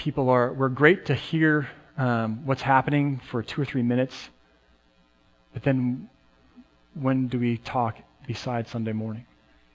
people 0.01 0.31
are, 0.31 0.53
we're 0.53 0.69
great 0.69 1.07
to 1.07 1.15
hear 1.15 1.69
um, 1.97 2.45
what's 2.47 2.63
happening 2.63 3.21
for 3.31 3.43
two 3.43 3.61
or 3.61 3.65
three 3.65 3.83
minutes 3.83 4.31
but 5.53 5.63
then 5.63 6.09
when 6.95 7.29
do 7.29 7.39
we 7.39 7.59
talk 7.59 7.97
besides 8.27 8.71
Sunday 8.71 8.93
morning? 8.93 9.27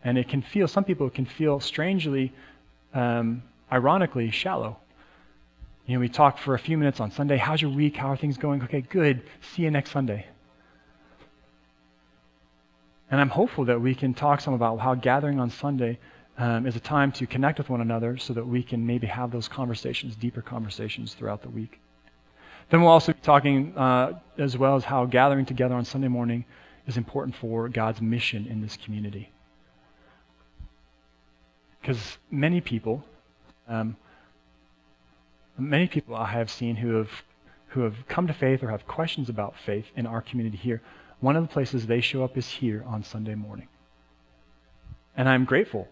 And 0.03 0.17
it 0.17 0.29
can 0.29 0.41
feel, 0.41 0.67
some 0.67 0.84
people 0.84 1.10
can 1.10 1.25
feel 1.25 1.60
strangely, 1.60 2.34
um, 2.94 3.44
ironically, 3.72 4.32
shallow. 4.32 4.77
You 5.86 5.96
know, 5.96 6.00
we 6.00 6.10
talk 6.10 6.38
for 6.38 6.55
a 6.55 6.60
few 6.60 6.77
minutes 6.77 7.00
on 7.00 7.12
Sunday. 7.12 7.38
How's 7.38 7.62
your 7.62 7.72
week? 7.72 7.96
How 7.96 8.10
are 8.10 8.17
things 8.17 8.38
going? 8.38 8.63
Okay, 8.63 8.82
good. 8.82 9.24
See 9.53 9.63
you 9.63 9.72
next 9.72 9.91
Sunday. 9.91 10.25
And 13.12 13.22
I'm 13.22 13.29
hopeful 13.29 13.65
that 13.65 13.82
we 13.82 13.94
can 13.94 14.13
talk 14.13 14.41
some 14.41 14.53
about 14.53 14.79
how 14.79 14.96
gathering 14.96 15.39
on 15.39 15.50
Sunday 15.50 16.00
um, 16.38 16.65
is 16.65 16.75
a 16.75 16.80
time 16.80 17.12
to 17.13 17.25
connect 17.25 17.58
with 17.58 17.70
one 17.70 17.82
another 17.82 18.18
so 18.18 18.34
that 18.34 18.46
we 18.46 18.62
can 18.62 18.86
maybe 18.86 19.08
have 19.08 19.32
those 19.32 19.48
conversations, 19.48 20.15
deeper 20.15 20.42
conversations 20.42 21.13
throughout 21.13 21.42
the 21.42 21.50
week. 21.50 21.80
Then 22.70 22.82
we'll 22.82 22.92
also 22.92 23.13
be 23.13 23.20
talking 23.22 23.77
uh, 23.77 24.20
as 24.38 24.58
well 24.58 24.75
as 24.75 24.84
how 24.84 25.06
gathering 25.06 25.46
together 25.46 25.75
on 25.75 25.86
Sunday 25.86 26.08
morning 26.08 26.46
is 26.88 26.98
important 26.98 27.36
for 27.38 27.70
God's 27.70 28.01
mission 28.01 28.48
in 28.48 28.62
this 28.62 28.77
community. 28.77 29.32
Because 31.80 32.18
many 32.32 32.62
people, 32.62 33.04
um, 33.68 33.96
many 35.58 35.88
people 35.88 36.15
I 36.15 36.25
have 36.27 36.50
seen 36.50 36.75
who 36.75 36.96
have 36.96 37.10
who 37.70 37.82
have 37.82 37.96
come 38.08 38.25
to 38.25 38.34
faith 38.34 38.63
or 38.63 38.70
have 38.70 38.88
questions 38.88 39.27
about 39.27 39.54
faith 39.65 39.86
in 39.98 40.08
our 40.08 40.22
community 40.22 40.56
here, 40.56 40.82
one 41.20 41.36
of 41.36 41.44
the 41.44 41.50
places 41.50 41.86
they 41.86 42.00
show 42.00 42.24
up 42.24 42.38
is 42.38 42.48
here 42.48 42.84
on 42.88 43.04
Sunday 43.04 43.36
morning. 43.36 43.68
And 45.18 45.27
I'm 45.27 45.44
grateful 45.44 45.88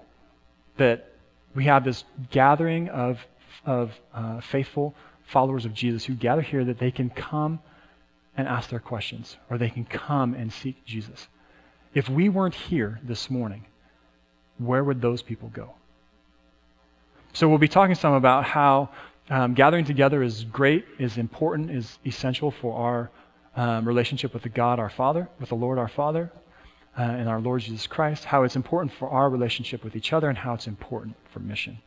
that 0.78 1.10
we 1.56 1.66
have 1.66 1.84
this 1.84 2.04
gathering 2.32 2.90
of 2.90 3.20
of 3.66 3.92
uh, 4.14 4.42
faithful 4.42 4.94
followers 5.26 5.66
of 5.66 5.74
Jesus 5.74 6.04
who 6.04 6.14
gather 6.16 6.42
here 6.42 6.66
that 6.66 6.80
they 6.80 6.92
can 6.92 7.10
come 7.10 7.60
and 8.36 8.48
ask 8.48 8.70
their 8.70 8.80
questions 8.80 9.38
or 9.50 9.58
they 9.58 9.70
can 9.70 9.86
come 9.86 10.34
and 10.34 10.52
seek 10.52 10.84
Jesus. 10.86 11.28
If 11.94 12.10
we 12.10 12.30
weren't 12.30 12.56
here 12.56 13.00
this 13.04 13.30
morning, 13.30 13.66
where 14.58 14.84
would 14.84 15.02
those 15.02 15.22
people 15.22 15.50
go? 15.50 15.74
So 17.34 17.48
we'll 17.48 17.58
be 17.58 17.68
talking 17.68 17.96
some 17.96 18.14
about 18.14 18.44
how 18.44 18.90
um, 19.30 19.54
gathering 19.54 19.86
together 19.86 20.22
is 20.22 20.44
great, 20.44 20.86
is 21.00 21.18
important, 21.18 21.72
is 21.72 21.98
essential 22.06 22.52
for 22.52 22.76
our 22.78 23.12
um, 23.56 23.88
relationship 23.88 24.34
with 24.34 24.44
the 24.44 24.50
God 24.50 24.80
our 24.80 24.90
Father, 24.90 25.30
with 25.40 25.50
the 25.50 25.56
Lord 25.56 25.78
our 25.78 25.88
Father, 25.88 26.32
uh, 26.98 27.02
and 27.02 27.28
our 27.28 27.40
Lord 27.40 27.62
Jesus 27.62 27.88
Christ, 27.88 28.24
how 28.24 28.44
it's 28.44 28.56
important 28.56 28.94
for 28.94 29.10
our 29.10 29.30
relationship 29.30 29.84
with 29.84 29.96
each 29.96 30.14
other, 30.14 30.30
and 30.30 30.38
how 30.38 30.54
it's 30.54 30.68
important 30.68 31.16
for 31.32 31.40
mission. 31.40 31.80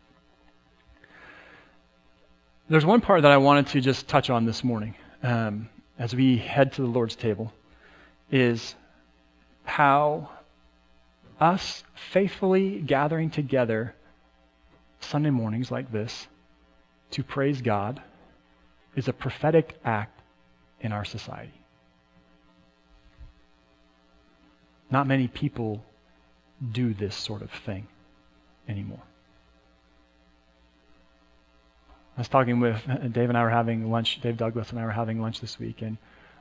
There's 2.68 2.84
one 2.84 3.00
part 3.00 3.22
that 3.22 3.30
I 3.30 3.36
wanted 3.36 3.68
to 3.68 3.80
just 3.80 4.08
touch 4.08 4.28
on 4.28 4.44
this 4.44 4.64
morning 4.64 4.96
um, 5.22 5.68
as 5.98 6.14
we 6.14 6.36
head 6.36 6.72
to 6.72 6.82
the 6.82 6.88
Lord's 6.88 7.14
table 7.14 7.52
is 8.30 8.74
how 9.64 10.30
us 11.38 11.84
faithfully 12.12 12.80
gathering 12.80 13.30
together 13.30 13.94
Sunday 15.00 15.30
mornings 15.30 15.70
like 15.70 15.92
this 15.92 16.26
to 17.12 17.22
praise 17.22 17.62
God 17.62 18.02
is 18.96 19.06
a 19.06 19.12
prophetic 19.12 19.78
act 19.84 20.20
in 20.80 20.92
our 20.92 21.04
society. 21.04 21.55
Not 24.90 25.06
many 25.06 25.28
people 25.28 25.84
do 26.72 26.94
this 26.94 27.14
sort 27.14 27.42
of 27.42 27.50
thing 27.50 27.86
anymore. 28.68 29.02
I 32.16 32.20
was 32.20 32.28
talking 32.28 32.60
with 32.60 32.80
Dave 33.12 33.28
and 33.28 33.36
I 33.36 33.42
were 33.42 33.50
having 33.50 33.90
lunch, 33.90 34.20
Dave 34.20 34.36
Douglas 34.36 34.70
and 34.70 34.78
I 34.78 34.84
were 34.84 34.90
having 34.90 35.20
lunch 35.20 35.40
this 35.40 35.58
week, 35.58 35.82
and 35.82 35.98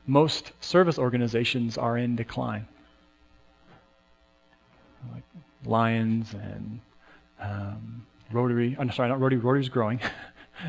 most 0.08 0.52
service 0.62 0.98
organizations 0.98 1.78
are 1.78 1.98
in 1.98 2.16
decline. 2.16 2.68
Like 5.14 5.24
Lions 5.66 6.34
and 6.34 6.80
um, 7.42 8.06
Rotary, 8.32 8.76
I'm 8.80 8.92
sorry, 8.92 9.10
not 9.10 9.20
Rotary, 9.20 9.40
Rotary's 9.40 9.70
growing. 9.70 10.00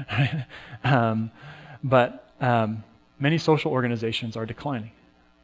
um, 0.85 1.31
but 1.85 2.33
um, 2.41 2.83
many 3.19 3.39
social 3.39 3.71
organizations 3.71 4.37
are 4.37 4.45
declining 4.45 4.91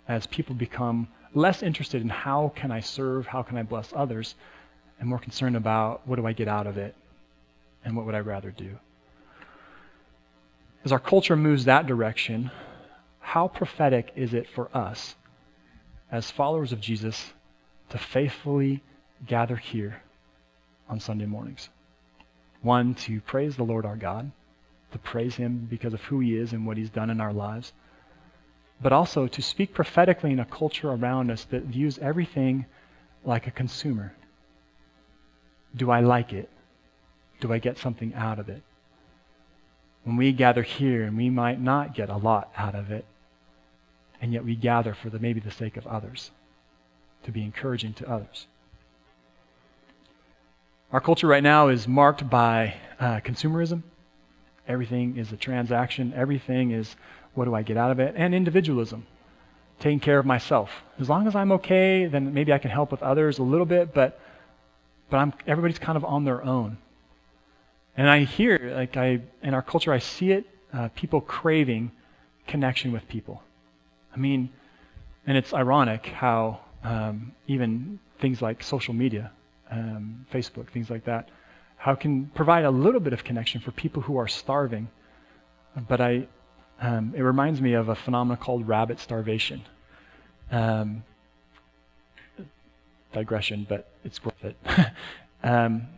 as 0.08 0.26
people 0.26 0.54
become 0.54 1.06
less 1.34 1.62
interested 1.62 2.02
in 2.02 2.08
how 2.08 2.52
can 2.54 2.70
I 2.70 2.80
serve, 2.80 3.26
how 3.26 3.42
can 3.42 3.56
I 3.56 3.62
bless 3.62 3.92
others, 3.94 4.34
and 5.00 5.08
more 5.08 5.18
concerned 5.18 5.56
about 5.56 6.06
what 6.06 6.16
do 6.16 6.26
I 6.26 6.32
get 6.32 6.48
out 6.48 6.66
of 6.66 6.76
it 6.78 6.94
and 7.84 7.96
what 7.96 8.06
would 8.06 8.14
I 8.14 8.20
rather 8.20 8.50
do. 8.50 8.78
As 10.84 10.92
our 10.92 10.98
culture 10.98 11.36
moves 11.36 11.64
that 11.64 11.86
direction, 11.86 12.50
how 13.20 13.48
prophetic 13.48 14.12
is 14.16 14.34
it 14.34 14.48
for 14.48 14.68
us 14.76 15.14
as 16.10 16.30
followers 16.30 16.72
of 16.72 16.80
Jesus 16.80 17.32
to 17.90 17.98
faithfully 17.98 18.82
gather 19.26 19.56
here 19.56 20.02
on 20.88 21.00
Sunday 21.00 21.26
mornings? 21.26 21.68
One, 22.62 22.94
to 22.94 23.20
praise 23.20 23.56
the 23.56 23.64
Lord 23.64 23.86
our 23.86 23.96
God, 23.96 24.30
to 24.92 24.98
praise 24.98 25.34
Him 25.34 25.66
because 25.70 25.94
of 25.94 26.00
who 26.02 26.20
He 26.20 26.36
is 26.36 26.52
and 26.52 26.66
what 26.66 26.76
He's 26.76 26.90
done 26.90 27.10
in 27.10 27.20
our 27.20 27.32
lives, 27.32 27.72
but 28.82 28.92
also 28.92 29.28
to 29.28 29.40
speak 29.42 29.72
prophetically 29.72 30.32
in 30.32 30.40
a 30.40 30.44
culture 30.44 30.90
around 30.90 31.30
us 31.30 31.44
that 31.44 31.62
views 31.62 31.98
everything 31.98 32.66
like 33.24 33.46
a 33.46 33.50
consumer. 33.50 34.12
do 35.76 35.90
I 35.90 36.00
like 36.00 36.32
it? 36.32 36.50
Do 37.40 37.52
I 37.52 37.58
get 37.58 37.78
something 37.78 38.12
out 38.14 38.38
of 38.38 38.48
it? 38.48 38.62
When 40.04 40.16
we 40.16 40.32
gather 40.32 40.62
here 40.62 41.10
we 41.10 41.30
might 41.30 41.60
not 41.60 41.94
get 41.94 42.10
a 42.10 42.16
lot 42.16 42.50
out 42.56 42.74
of 42.74 42.90
it, 42.90 43.04
and 44.20 44.32
yet 44.32 44.44
we 44.44 44.56
gather 44.56 44.94
for 44.94 45.10
the 45.10 45.18
maybe 45.18 45.40
the 45.40 45.50
sake 45.50 45.76
of 45.76 45.86
others, 45.86 46.30
to 47.24 47.30
be 47.30 47.42
encouraging 47.42 47.94
to 47.94 48.10
others. 48.10 48.46
Our 50.92 51.00
culture 51.00 51.26
right 51.26 51.42
now 51.42 51.68
is 51.68 51.88
marked 51.88 52.28
by 52.28 52.74
uh, 53.00 53.20
consumerism. 53.20 53.82
Everything 54.68 55.16
is 55.16 55.32
a 55.32 55.36
transaction. 55.36 56.12
Everything 56.14 56.70
is 56.70 56.94
what 57.34 57.46
do 57.46 57.54
I 57.54 57.62
get 57.62 57.76
out 57.76 57.90
of 57.90 58.00
it? 58.00 58.14
And 58.16 58.34
individualism, 58.34 59.06
taking 59.80 60.00
care 60.00 60.18
of 60.18 60.26
myself. 60.26 60.70
As 61.00 61.08
long 61.08 61.26
as 61.26 61.34
I'm 61.34 61.52
okay, 61.52 62.06
then 62.06 62.34
maybe 62.34 62.52
I 62.52 62.58
can 62.58 62.70
help 62.70 62.90
with 62.90 63.02
others 63.02 63.38
a 63.38 63.42
little 63.42 63.66
bit, 63.66 63.94
but 63.94 64.18
but 65.10 65.18
I'm, 65.18 65.34
everybody's 65.46 65.78
kind 65.78 65.96
of 65.96 66.04
on 66.06 66.24
their 66.24 66.42
own. 66.42 66.78
And 67.96 68.08
I 68.08 68.24
hear, 68.24 68.72
like 68.74 68.96
I 68.96 69.20
in 69.42 69.52
our 69.54 69.62
culture, 69.62 69.92
I 69.92 69.98
see 69.98 70.32
it, 70.32 70.46
uh, 70.72 70.88
people 70.94 71.20
craving 71.20 71.92
connection 72.46 72.92
with 72.92 73.06
people. 73.08 73.42
I 74.14 74.18
mean, 74.18 74.50
and 75.26 75.36
it's 75.36 75.52
ironic 75.52 76.06
how 76.06 76.60
um, 76.82 77.32
even 77.46 77.98
things 78.20 78.40
like 78.40 78.62
social 78.62 78.94
media, 78.94 79.30
um, 79.70 80.26
Facebook, 80.32 80.68
things 80.70 80.90
like 80.90 81.04
that, 81.04 81.28
how 81.82 81.96
can 81.96 82.26
provide 82.26 82.64
a 82.64 82.70
little 82.70 83.00
bit 83.00 83.12
of 83.12 83.24
connection 83.24 83.60
for 83.60 83.72
people 83.72 84.02
who 84.02 84.16
are 84.16 84.28
starving. 84.28 84.88
But 85.88 86.00
I, 86.00 86.28
um, 86.80 87.12
it 87.16 87.22
reminds 87.22 87.60
me 87.60 87.72
of 87.72 87.88
a 87.88 87.96
phenomenon 87.96 88.36
called 88.36 88.68
rabbit 88.68 89.00
starvation. 89.00 89.62
Um, 90.52 91.02
digression, 93.12 93.66
but 93.68 93.90
it's 94.04 94.24
worth 94.24 94.44
it. 94.44 94.56
um, 95.42 95.88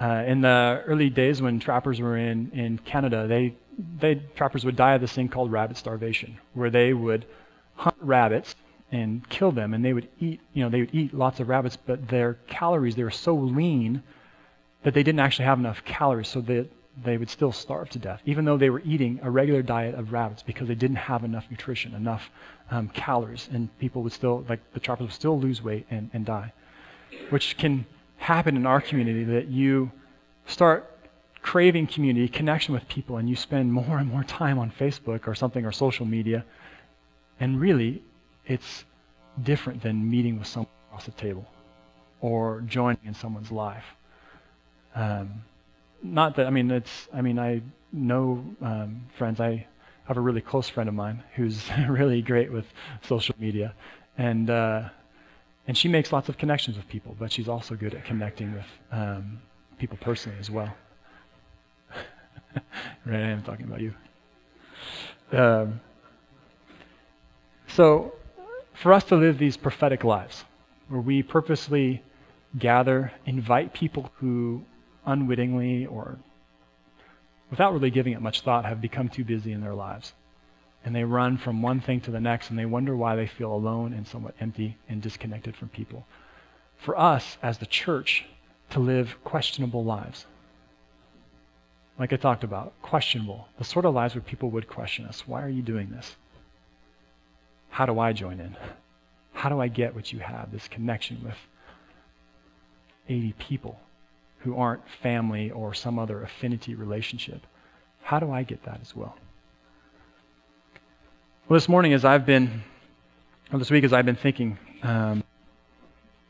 uh, 0.00 0.24
in 0.26 0.40
the 0.40 0.82
early 0.86 1.08
days 1.08 1.40
when 1.40 1.60
trappers 1.60 2.00
were 2.00 2.16
in, 2.16 2.50
in 2.50 2.76
Canada, 2.78 3.28
they, 3.28 3.54
they 4.00 4.20
trappers 4.34 4.64
would 4.64 4.74
die 4.74 4.94
of 4.94 5.00
this 5.00 5.12
thing 5.12 5.28
called 5.28 5.52
rabbit 5.52 5.76
starvation, 5.76 6.36
where 6.54 6.68
they 6.68 6.92
would 6.92 7.24
hunt 7.76 7.96
rabbits 8.00 8.56
and 8.90 9.28
kill 9.28 9.52
them, 9.52 9.72
and 9.72 9.84
they 9.84 9.92
would 9.92 10.08
eat, 10.18 10.40
you 10.52 10.64
know, 10.64 10.68
they 10.68 10.80
would 10.80 10.94
eat 10.96 11.14
lots 11.14 11.38
of 11.38 11.48
rabbits, 11.48 11.76
but 11.76 12.08
their 12.08 12.34
calories 12.48 12.96
they 12.96 13.04
were 13.04 13.10
so 13.12 13.36
lean 13.36 14.02
that 14.82 14.94
they 14.94 15.02
didn't 15.02 15.20
actually 15.20 15.44
have 15.46 15.58
enough 15.58 15.84
calories, 15.84 16.28
so 16.28 16.40
that 16.42 16.68
they 17.04 17.18
would 17.18 17.28
still 17.28 17.52
starve 17.52 17.90
to 17.90 17.98
death, 17.98 18.22
even 18.24 18.44
though 18.44 18.56
they 18.56 18.70
were 18.70 18.80
eating 18.84 19.20
a 19.22 19.30
regular 19.30 19.62
diet 19.62 19.94
of 19.94 20.12
rabbits 20.12 20.42
because 20.42 20.66
they 20.68 20.74
didn't 20.74 20.96
have 20.96 21.24
enough 21.24 21.44
nutrition, 21.50 21.94
enough 21.94 22.30
um, 22.70 22.88
calories, 22.88 23.48
and 23.52 23.76
people 23.78 24.02
would 24.02 24.12
still, 24.12 24.44
like 24.48 24.60
the 24.72 24.80
trappers 24.80 25.06
would 25.06 25.12
still 25.12 25.38
lose 25.38 25.62
weight 25.62 25.86
and, 25.90 26.10
and 26.14 26.24
die, 26.24 26.52
which 27.30 27.56
can 27.58 27.84
happen 28.16 28.56
in 28.56 28.64
our 28.66 28.80
community 28.80 29.24
that 29.24 29.48
you 29.48 29.90
start 30.46 30.90
craving 31.42 31.86
community, 31.86 32.28
connection 32.28 32.74
with 32.74 32.88
people, 32.88 33.18
and 33.18 33.28
you 33.28 33.36
spend 33.36 33.72
more 33.72 33.98
and 33.98 34.10
more 34.10 34.24
time 34.24 34.58
on 34.58 34.70
Facebook 34.70 35.28
or 35.28 35.34
something 35.34 35.64
or 35.64 35.72
social 35.72 36.06
media. 36.06 36.44
And 37.38 37.60
really, 37.60 38.02
it's 38.46 38.84
different 39.42 39.82
than 39.82 40.10
meeting 40.10 40.38
with 40.38 40.48
someone 40.48 40.70
across 40.88 41.04
the 41.04 41.12
table 41.12 41.46
or 42.20 42.62
joining 42.66 43.04
in 43.04 43.14
someone's 43.14 43.52
life. 43.52 43.84
Um, 44.96 45.42
not 46.02 46.36
that 46.36 46.46
I 46.46 46.50
mean 46.50 46.70
it's 46.70 47.08
I 47.12 47.20
mean 47.20 47.38
I 47.38 47.62
know 47.92 48.44
um, 48.62 49.02
friends. 49.16 49.40
I 49.40 49.66
have 50.06 50.16
a 50.16 50.20
really 50.20 50.40
close 50.40 50.68
friend 50.68 50.88
of 50.88 50.94
mine 50.94 51.22
who's 51.34 51.68
really 51.88 52.22
great 52.22 52.50
with 52.50 52.66
social 53.02 53.34
media, 53.38 53.74
and 54.16 54.48
uh, 54.50 54.88
and 55.66 55.76
she 55.76 55.88
makes 55.88 56.12
lots 56.12 56.28
of 56.28 56.38
connections 56.38 56.76
with 56.76 56.88
people, 56.88 57.14
but 57.18 57.30
she's 57.30 57.48
also 57.48 57.74
good 57.74 57.94
at 57.94 58.04
connecting 58.04 58.52
with 58.54 58.66
um, 58.90 59.38
people 59.78 59.98
personally 60.00 60.38
as 60.38 60.50
well. 60.50 60.72
right, 63.04 63.20
I 63.20 63.30
am 63.30 63.42
talking 63.42 63.66
about 63.66 63.80
you. 63.80 63.94
Um, 65.32 65.80
so, 67.68 68.14
for 68.74 68.92
us 68.92 69.04
to 69.04 69.16
live 69.16 69.38
these 69.38 69.56
prophetic 69.56 70.04
lives, 70.04 70.44
where 70.88 71.00
we 71.00 71.22
purposely 71.22 72.02
gather, 72.58 73.12
invite 73.26 73.74
people 73.74 74.10
who 74.16 74.64
unwittingly 75.06 75.86
or 75.86 76.18
without 77.50 77.72
really 77.72 77.90
giving 77.90 78.12
it 78.12 78.20
much 78.20 78.40
thought 78.40 78.64
have 78.64 78.80
become 78.80 79.08
too 79.08 79.24
busy 79.24 79.52
in 79.52 79.60
their 79.60 79.74
lives 79.74 80.12
and 80.86 80.94
they 80.94 81.02
run 81.04 81.36
from 81.36 81.62
one 81.62 81.80
thing 81.80 82.00
to 82.00 82.12
the 82.12 82.20
next 82.20 82.48
and 82.48 82.58
they 82.58 82.64
wonder 82.64 82.96
why 82.96 83.16
they 83.16 83.26
feel 83.26 83.52
alone 83.52 83.92
and 83.92 84.06
somewhat 84.06 84.36
empty 84.40 84.76
and 84.88 85.02
disconnected 85.02 85.56
from 85.56 85.68
people. 85.68 86.06
For 86.78 86.96
us 86.96 87.38
as 87.42 87.58
the 87.58 87.66
church 87.66 88.24
to 88.70 88.78
live 88.78 89.16
questionable 89.24 89.84
lives, 89.84 90.26
like 91.98 92.12
I 92.12 92.16
talked 92.16 92.44
about, 92.44 92.72
questionable, 92.82 93.48
the 93.58 93.64
sort 93.64 93.84
of 93.84 93.94
lives 93.94 94.14
where 94.14 94.22
people 94.22 94.50
would 94.50 94.68
question 94.68 95.06
us 95.06 95.26
why 95.26 95.42
are 95.42 95.48
you 95.48 95.62
doing 95.62 95.90
this? 95.90 96.14
How 97.70 97.84
do 97.84 97.98
I 97.98 98.12
join 98.12 98.38
in? 98.38 98.56
How 99.32 99.48
do 99.48 99.60
I 99.60 99.66
get 99.66 99.94
what 99.94 100.12
you 100.12 100.20
have, 100.20 100.52
this 100.52 100.68
connection 100.68 101.20
with 101.24 101.36
80 103.08 103.34
people 103.38 103.80
who 104.38 104.56
aren't 104.56 104.82
family 105.02 105.50
or 105.50 105.74
some 105.74 105.98
other 105.98 106.22
affinity 106.22 106.74
relationship? 106.74 107.46
How 108.02 108.20
do 108.20 108.30
I 108.30 108.42
get 108.42 108.62
that 108.64 108.80
as 108.80 108.94
well? 108.94 109.16
Well, 111.48 111.56
this 111.56 111.68
morning, 111.68 111.92
as 111.92 112.04
I've 112.04 112.26
been, 112.26 112.62
this 113.52 113.70
week, 113.70 113.84
as 113.84 113.92
I've 113.92 114.06
been 114.06 114.16
thinking, 114.16 114.58
um, 114.82 115.22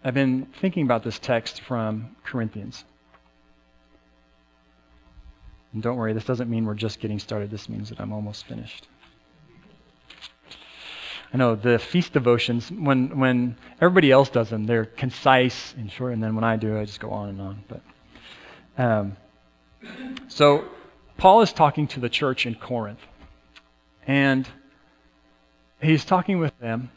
I've 0.05 0.15
been 0.15 0.47
thinking 0.61 0.85
about 0.85 1.03
this 1.03 1.19
text 1.19 1.63
from 1.63 2.17
Corinthians. 2.25 2.85
And 5.73 5.83
don't 5.83 5.97
worry, 5.97 6.13
this 6.13 6.25
doesn't 6.25 6.49
mean 6.49 6.65
we're 6.65 6.75
just 6.75 7.01
getting 7.01 7.19
started. 7.19 7.51
This 7.51 7.69
means 7.69 7.91
that 7.91 8.01
I'm 8.01 8.13
almost 8.13 8.47
finished. 8.47 8.89
I 11.33 11.37
know 11.39 11.55
the 11.55 11.79
feast 11.79 12.13
devotions, 12.13 12.71
when, 12.71 13.19
when 13.19 13.57
everybody 13.81 14.11
else 14.11 14.31
does 14.31 14.49
them, 14.49 14.65
they're 14.65 14.85
concise 14.85 15.75
and 15.77 15.91
short, 15.91 16.13
and 16.13 16.23
then 16.23 16.35
when 16.35 16.45
I 16.45 16.57
do, 16.57 16.79
I 16.79 16.85
just 16.85 17.01
go 17.01 17.11
on 17.11 17.29
and 17.29 17.41
on. 17.41 17.65
But 17.69 17.81
um, 18.79 19.17
so 20.29 20.65
Paul 21.19 21.43
is 21.43 21.53
talking 21.53 21.87
to 21.89 22.01
the 22.01 22.09
church 22.09 22.47
in 22.47 22.55
Corinth, 22.55 23.01
and 24.07 24.49
he's 25.81 26.05
talking 26.05 26.39
with 26.39 26.59
them 26.59 26.91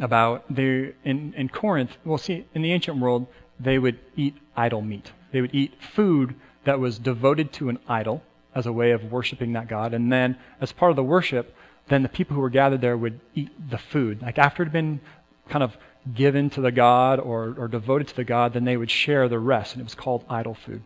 about 0.00 0.44
they 0.48 0.92
in, 1.04 1.34
in 1.34 1.48
Corinth. 1.48 1.96
Well, 2.04 2.18
see, 2.18 2.46
in 2.54 2.62
the 2.62 2.72
ancient 2.72 2.98
world, 2.98 3.26
they 3.58 3.78
would 3.78 3.98
eat 4.16 4.34
idol 4.56 4.82
meat. 4.82 5.10
They 5.32 5.40
would 5.40 5.54
eat 5.54 5.74
food 5.94 6.34
that 6.64 6.78
was 6.80 6.98
devoted 6.98 7.52
to 7.54 7.68
an 7.68 7.78
idol 7.88 8.22
as 8.54 8.66
a 8.66 8.72
way 8.72 8.92
of 8.92 9.12
worshiping 9.12 9.52
that 9.52 9.68
god. 9.68 9.94
And 9.94 10.12
then, 10.12 10.38
as 10.60 10.72
part 10.72 10.90
of 10.90 10.96
the 10.96 11.02
worship, 11.02 11.54
then 11.88 12.02
the 12.02 12.08
people 12.08 12.34
who 12.34 12.40
were 12.40 12.50
gathered 12.50 12.80
there 12.80 12.96
would 12.96 13.20
eat 13.34 13.50
the 13.70 13.78
food. 13.78 14.22
Like 14.22 14.38
after 14.38 14.62
it 14.62 14.66
had 14.66 14.72
been 14.72 15.00
kind 15.48 15.62
of 15.62 15.76
given 16.14 16.50
to 16.50 16.60
the 16.60 16.70
god 16.70 17.18
or, 17.18 17.54
or 17.58 17.68
devoted 17.68 18.08
to 18.08 18.16
the 18.16 18.24
god, 18.24 18.52
then 18.52 18.64
they 18.64 18.76
would 18.76 18.90
share 18.90 19.28
the 19.28 19.38
rest, 19.38 19.74
and 19.74 19.80
it 19.80 19.84
was 19.84 19.94
called 19.94 20.24
idol 20.28 20.54
food. 20.54 20.82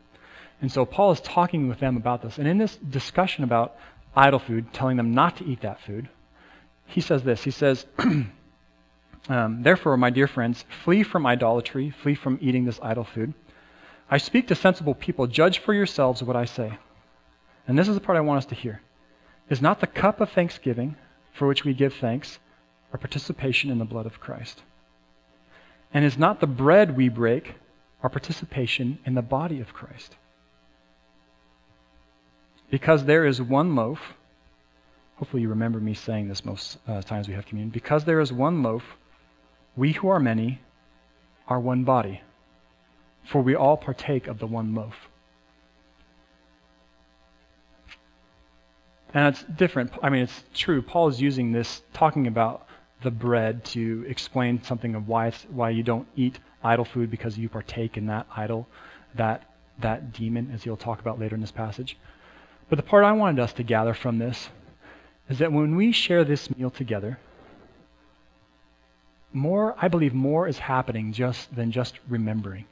And 0.60 0.70
so 0.70 0.84
Paul 0.84 1.12
is 1.12 1.20
talking 1.20 1.68
with 1.68 1.80
them 1.80 1.96
about 1.96 2.22
this. 2.22 2.38
And 2.38 2.46
in 2.46 2.58
this 2.58 2.76
discussion 2.76 3.44
about 3.44 3.76
idol 4.14 4.38
food, 4.38 4.72
telling 4.72 4.96
them 4.96 5.14
not 5.14 5.36
to 5.38 5.44
eat 5.44 5.62
that 5.62 5.80
food, 5.80 6.08
he 6.86 7.00
says 7.00 7.22
this. 7.22 7.42
He 7.42 7.50
says, 7.50 7.86
um, 9.28 9.62
Therefore, 9.62 9.96
my 9.96 10.10
dear 10.10 10.26
friends, 10.26 10.64
flee 10.84 11.02
from 11.02 11.26
idolatry, 11.26 11.90
flee 11.90 12.14
from 12.14 12.38
eating 12.42 12.64
this 12.64 12.80
idol 12.82 13.04
food. 13.04 13.32
I 14.10 14.18
speak 14.18 14.48
to 14.48 14.54
sensible 14.54 14.94
people. 14.94 15.26
Judge 15.26 15.60
for 15.60 15.72
yourselves 15.72 16.22
what 16.22 16.36
I 16.36 16.44
say. 16.44 16.78
And 17.66 17.78
this 17.78 17.88
is 17.88 17.94
the 17.94 18.00
part 18.00 18.18
I 18.18 18.22
want 18.22 18.38
us 18.38 18.46
to 18.46 18.54
hear. 18.54 18.82
Is 19.48 19.62
not 19.62 19.80
the 19.80 19.86
cup 19.86 20.20
of 20.20 20.30
thanksgiving 20.30 20.96
for 21.32 21.46
which 21.46 21.64
we 21.64 21.74
give 21.74 21.94
thanks 21.94 22.38
our 22.92 22.98
participation 22.98 23.70
in 23.70 23.78
the 23.78 23.84
blood 23.84 24.06
of 24.06 24.20
Christ? 24.20 24.62
And 25.92 26.04
is 26.04 26.18
not 26.18 26.40
the 26.40 26.46
bread 26.46 26.96
we 26.96 27.08
break 27.08 27.54
our 28.02 28.10
participation 28.10 28.98
in 29.04 29.14
the 29.14 29.22
body 29.22 29.60
of 29.60 29.72
Christ? 29.72 30.16
Because 32.70 33.04
there 33.04 33.26
is 33.26 33.42
one 33.42 33.74
loaf 33.74 34.00
Hopefully, 35.20 35.42
you 35.42 35.50
remember 35.50 35.78
me 35.78 35.92
saying 35.92 36.28
this 36.28 36.46
most 36.46 36.78
uh, 36.88 37.02
times 37.02 37.28
we 37.28 37.34
have 37.34 37.44
communion. 37.44 37.68
Because 37.68 38.06
there 38.06 38.20
is 38.20 38.32
one 38.32 38.62
loaf, 38.62 38.82
we 39.76 39.92
who 39.92 40.08
are 40.08 40.18
many 40.18 40.62
are 41.46 41.60
one 41.60 41.84
body, 41.84 42.22
for 43.30 43.42
we 43.42 43.54
all 43.54 43.76
partake 43.76 44.28
of 44.28 44.38
the 44.38 44.46
one 44.46 44.74
loaf. 44.74 44.94
And 49.12 49.34
it's 49.34 49.44
different. 49.58 49.92
I 50.02 50.08
mean, 50.08 50.22
it's 50.22 50.42
true. 50.54 50.80
Paul 50.80 51.08
is 51.08 51.20
using 51.20 51.52
this, 51.52 51.82
talking 51.92 52.26
about 52.26 52.66
the 53.02 53.10
bread, 53.10 53.64
to 53.66 54.04
explain 54.08 54.62
something 54.62 54.94
of 54.94 55.08
why 55.08 55.32
why 55.50 55.70
you 55.70 55.82
don't 55.82 56.06
eat 56.16 56.38
idol 56.62 56.84
food 56.84 57.10
because 57.10 57.38
you 57.38 57.48
partake 57.48 57.96
in 57.96 58.06
that 58.06 58.26
idol, 58.36 58.68
that 59.14 59.44
that 59.80 60.12
demon, 60.12 60.50
as 60.54 60.62
he'll 60.62 60.76
talk 60.76 61.00
about 61.00 61.18
later 61.18 61.34
in 61.34 61.40
this 61.40 61.52
passage. 61.52 61.96
But 62.68 62.76
the 62.76 62.82
part 62.82 63.04
I 63.04 63.12
wanted 63.12 63.42
us 63.42 63.52
to 63.54 63.62
gather 63.62 63.94
from 63.94 64.18
this 64.18 64.50
is 65.28 65.38
that 65.38 65.52
when 65.52 65.76
we 65.76 65.92
share 65.92 66.24
this 66.24 66.54
meal 66.56 66.70
together, 66.70 67.18
more, 69.32 69.74
I 69.80 69.88
believe 69.88 70.12
more 70.12 70.48
is 70.48 70.58
happening 70.58 71.12
just 71.12 71.54
than 71.54 71.70
just 71.70 71.98
remembering. 72.08 72.66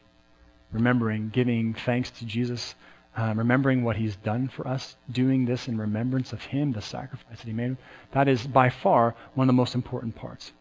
remembering, 0.73 1.31
giving 1.31 1.75
thanks 1.75 2.11
to 2.11 2.25
Jesus, 2.25 2.75
um, 3.19 3.37
remembering 3.37 3.83
what 3.83 3.97
he's 3.97 4.15
done 4.15 4.47
for 4.47 4.69
us, 4.69 4.97
doing 5.11 5.45
this 5.45 5.67
in 5.67 5.77
remembrance 5.77 6.33
of 6.33 6.41
him, 6.41 6.71
the 6.71 6.81
sacrifice 6.81 7.39
that 7.39 7.47
he 7.49 7.53
made, 7.53 7.77
that 8.13 8.29
is 8.29 8.47
by 8.47 8.71
far 8.71 9.17
one 9.35 9.47
of 9.47 9.49
the 9.49 9.61
most 9.61 9.75
important 9.75 10.15
parts. 10.15 10.53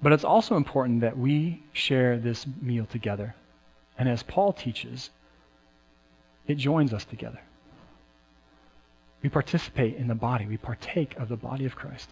But 0.00 0.12
it's 0.12 0.22
also 0.22 0.56
important 0.56 1.00
that 1.00 1.18
we 1.18 1.64
share 1.72 2.16
this 2.16 2.46
meal 2.62 2.86
together. 2.86 3.34
And 3.98 4.08
as 4.08 4.22
Paul 4.22 4.52
teaches, 4.52 5.10
it 6.46 6.58
joins 6.58 6.92
us 6.92 7.04
together. 7.04 7.40
We 9.20 9.28
participate 9.28 9.96
in 9.96 10.06
the 10.06 10.14
body. 10.14 10.46
We 10.46 10.58
partake 10.58 11.16
of 11.16 11.28
the 11.28 11.36
body 11.36 11.64
of 11.64 11.74
Christ. 11.74 12.08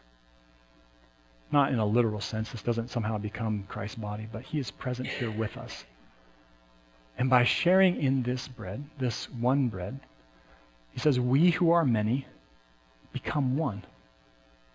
Not 1.53 1.73
in 1.73 1.79
a 1.79 1.87
literal 1.87 2.21
sense. 2.21 2.51
This 2.51 2.63
doesn't 2.63 2.91
somehow 2.91 3.19
become 3.19 3.67
Christ's 3.69 3.95
body, 3.97 4.27
but 4.33 4.43
he 4.43 4.59
is 4.59 4.73
present 4.73 5.09
here 5.09 5.31
with 5.31 5.57
us. 5.57 5.85
And 7.17 7.31
by 7.31 7.45
sharing 7.45 8.03
in 8.03 8.23
this 8.23 8.49
bread, 8.49 8.85
this 8.99 9.31
one 9.31 9.69
bread, 9.69 10.01
he 10.93 11.01
says, 11.01 11.19
we 11.19 11.51
who 11.51 11.71
are 11.71 11.85
many 11.85 12.27
become 13.13 13.57
one 13.57 13.85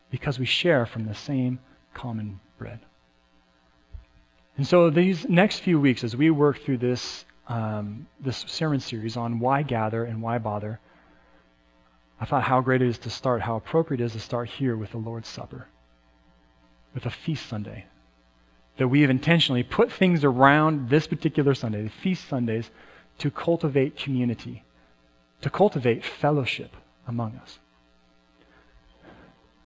because 0.09 0.39
we 0.39 0.45
share 0.45 0.85
from 0.85 1.05
the 1.05 1.15
same 1.15 1.59
common 1.93 2.39
bread. 2.57 2.79
And 4.57 4.67
so 4.67 4.89
these 4.89 5.27
next 5.29 5.59
few 5.59 5.79
weeks, 5.79 6.03
as 6.03 6.15
we 6.15 6.29
work 6.31 6.59
through 6.61 6.79
this 6.79 7.25
um, 7.49 8.07
this 8.19 8.45
sermon 8.47 8.79
series 8.79 9.17
on 9.17 9.39
why 9.39 9.63
gather 9.63 10.03
and 10.03 10.21
why 10.21 10.37
bother, 10.37 10.79
I 12.21 12.25
thought 12.25 12.43
how 12.43 12.61
great 12.61 12.81
it 12.81 12.87
is 12.87 12.99
to 12.99 13.09
start, 13.09 13.41
how 13.41 13.55
appropriate 13.55 14.01
it 14.01 14.05
is 14.05 14.11
to 14.13 14.19
start 14.19 14.49
here 14.49 14.77
with 14.77 14.91
the 14.91 14.97
Lord's 14.97 15.27
Supper, 15.27 15.67
with 16.93 17.05
a 17.05 17.09
feast 17.09 17.47
Sunday. 17.47 17.85
That 18.79 18.87
we 18.87 19.01
have 19.01 19.09
intentionally 19.09 19.63
put 19.63 19.91
things 19.91 20.23
around 20.23 20.89
this 20.89 21.05
particular 21.05 21.53
Sunday, 21.53 21.83
the 21.83 21.89
feast 21.89 22.27
Sundays, 22.27 22.71
to 23.19 23.29
cultivate 23.29 23.97
community, 23.97 24.63
to 25.41 25.49
cultivate 25.49 26.03
fellowship 26.03 26.75
among 27.07 27.35
us. 27.35 27.59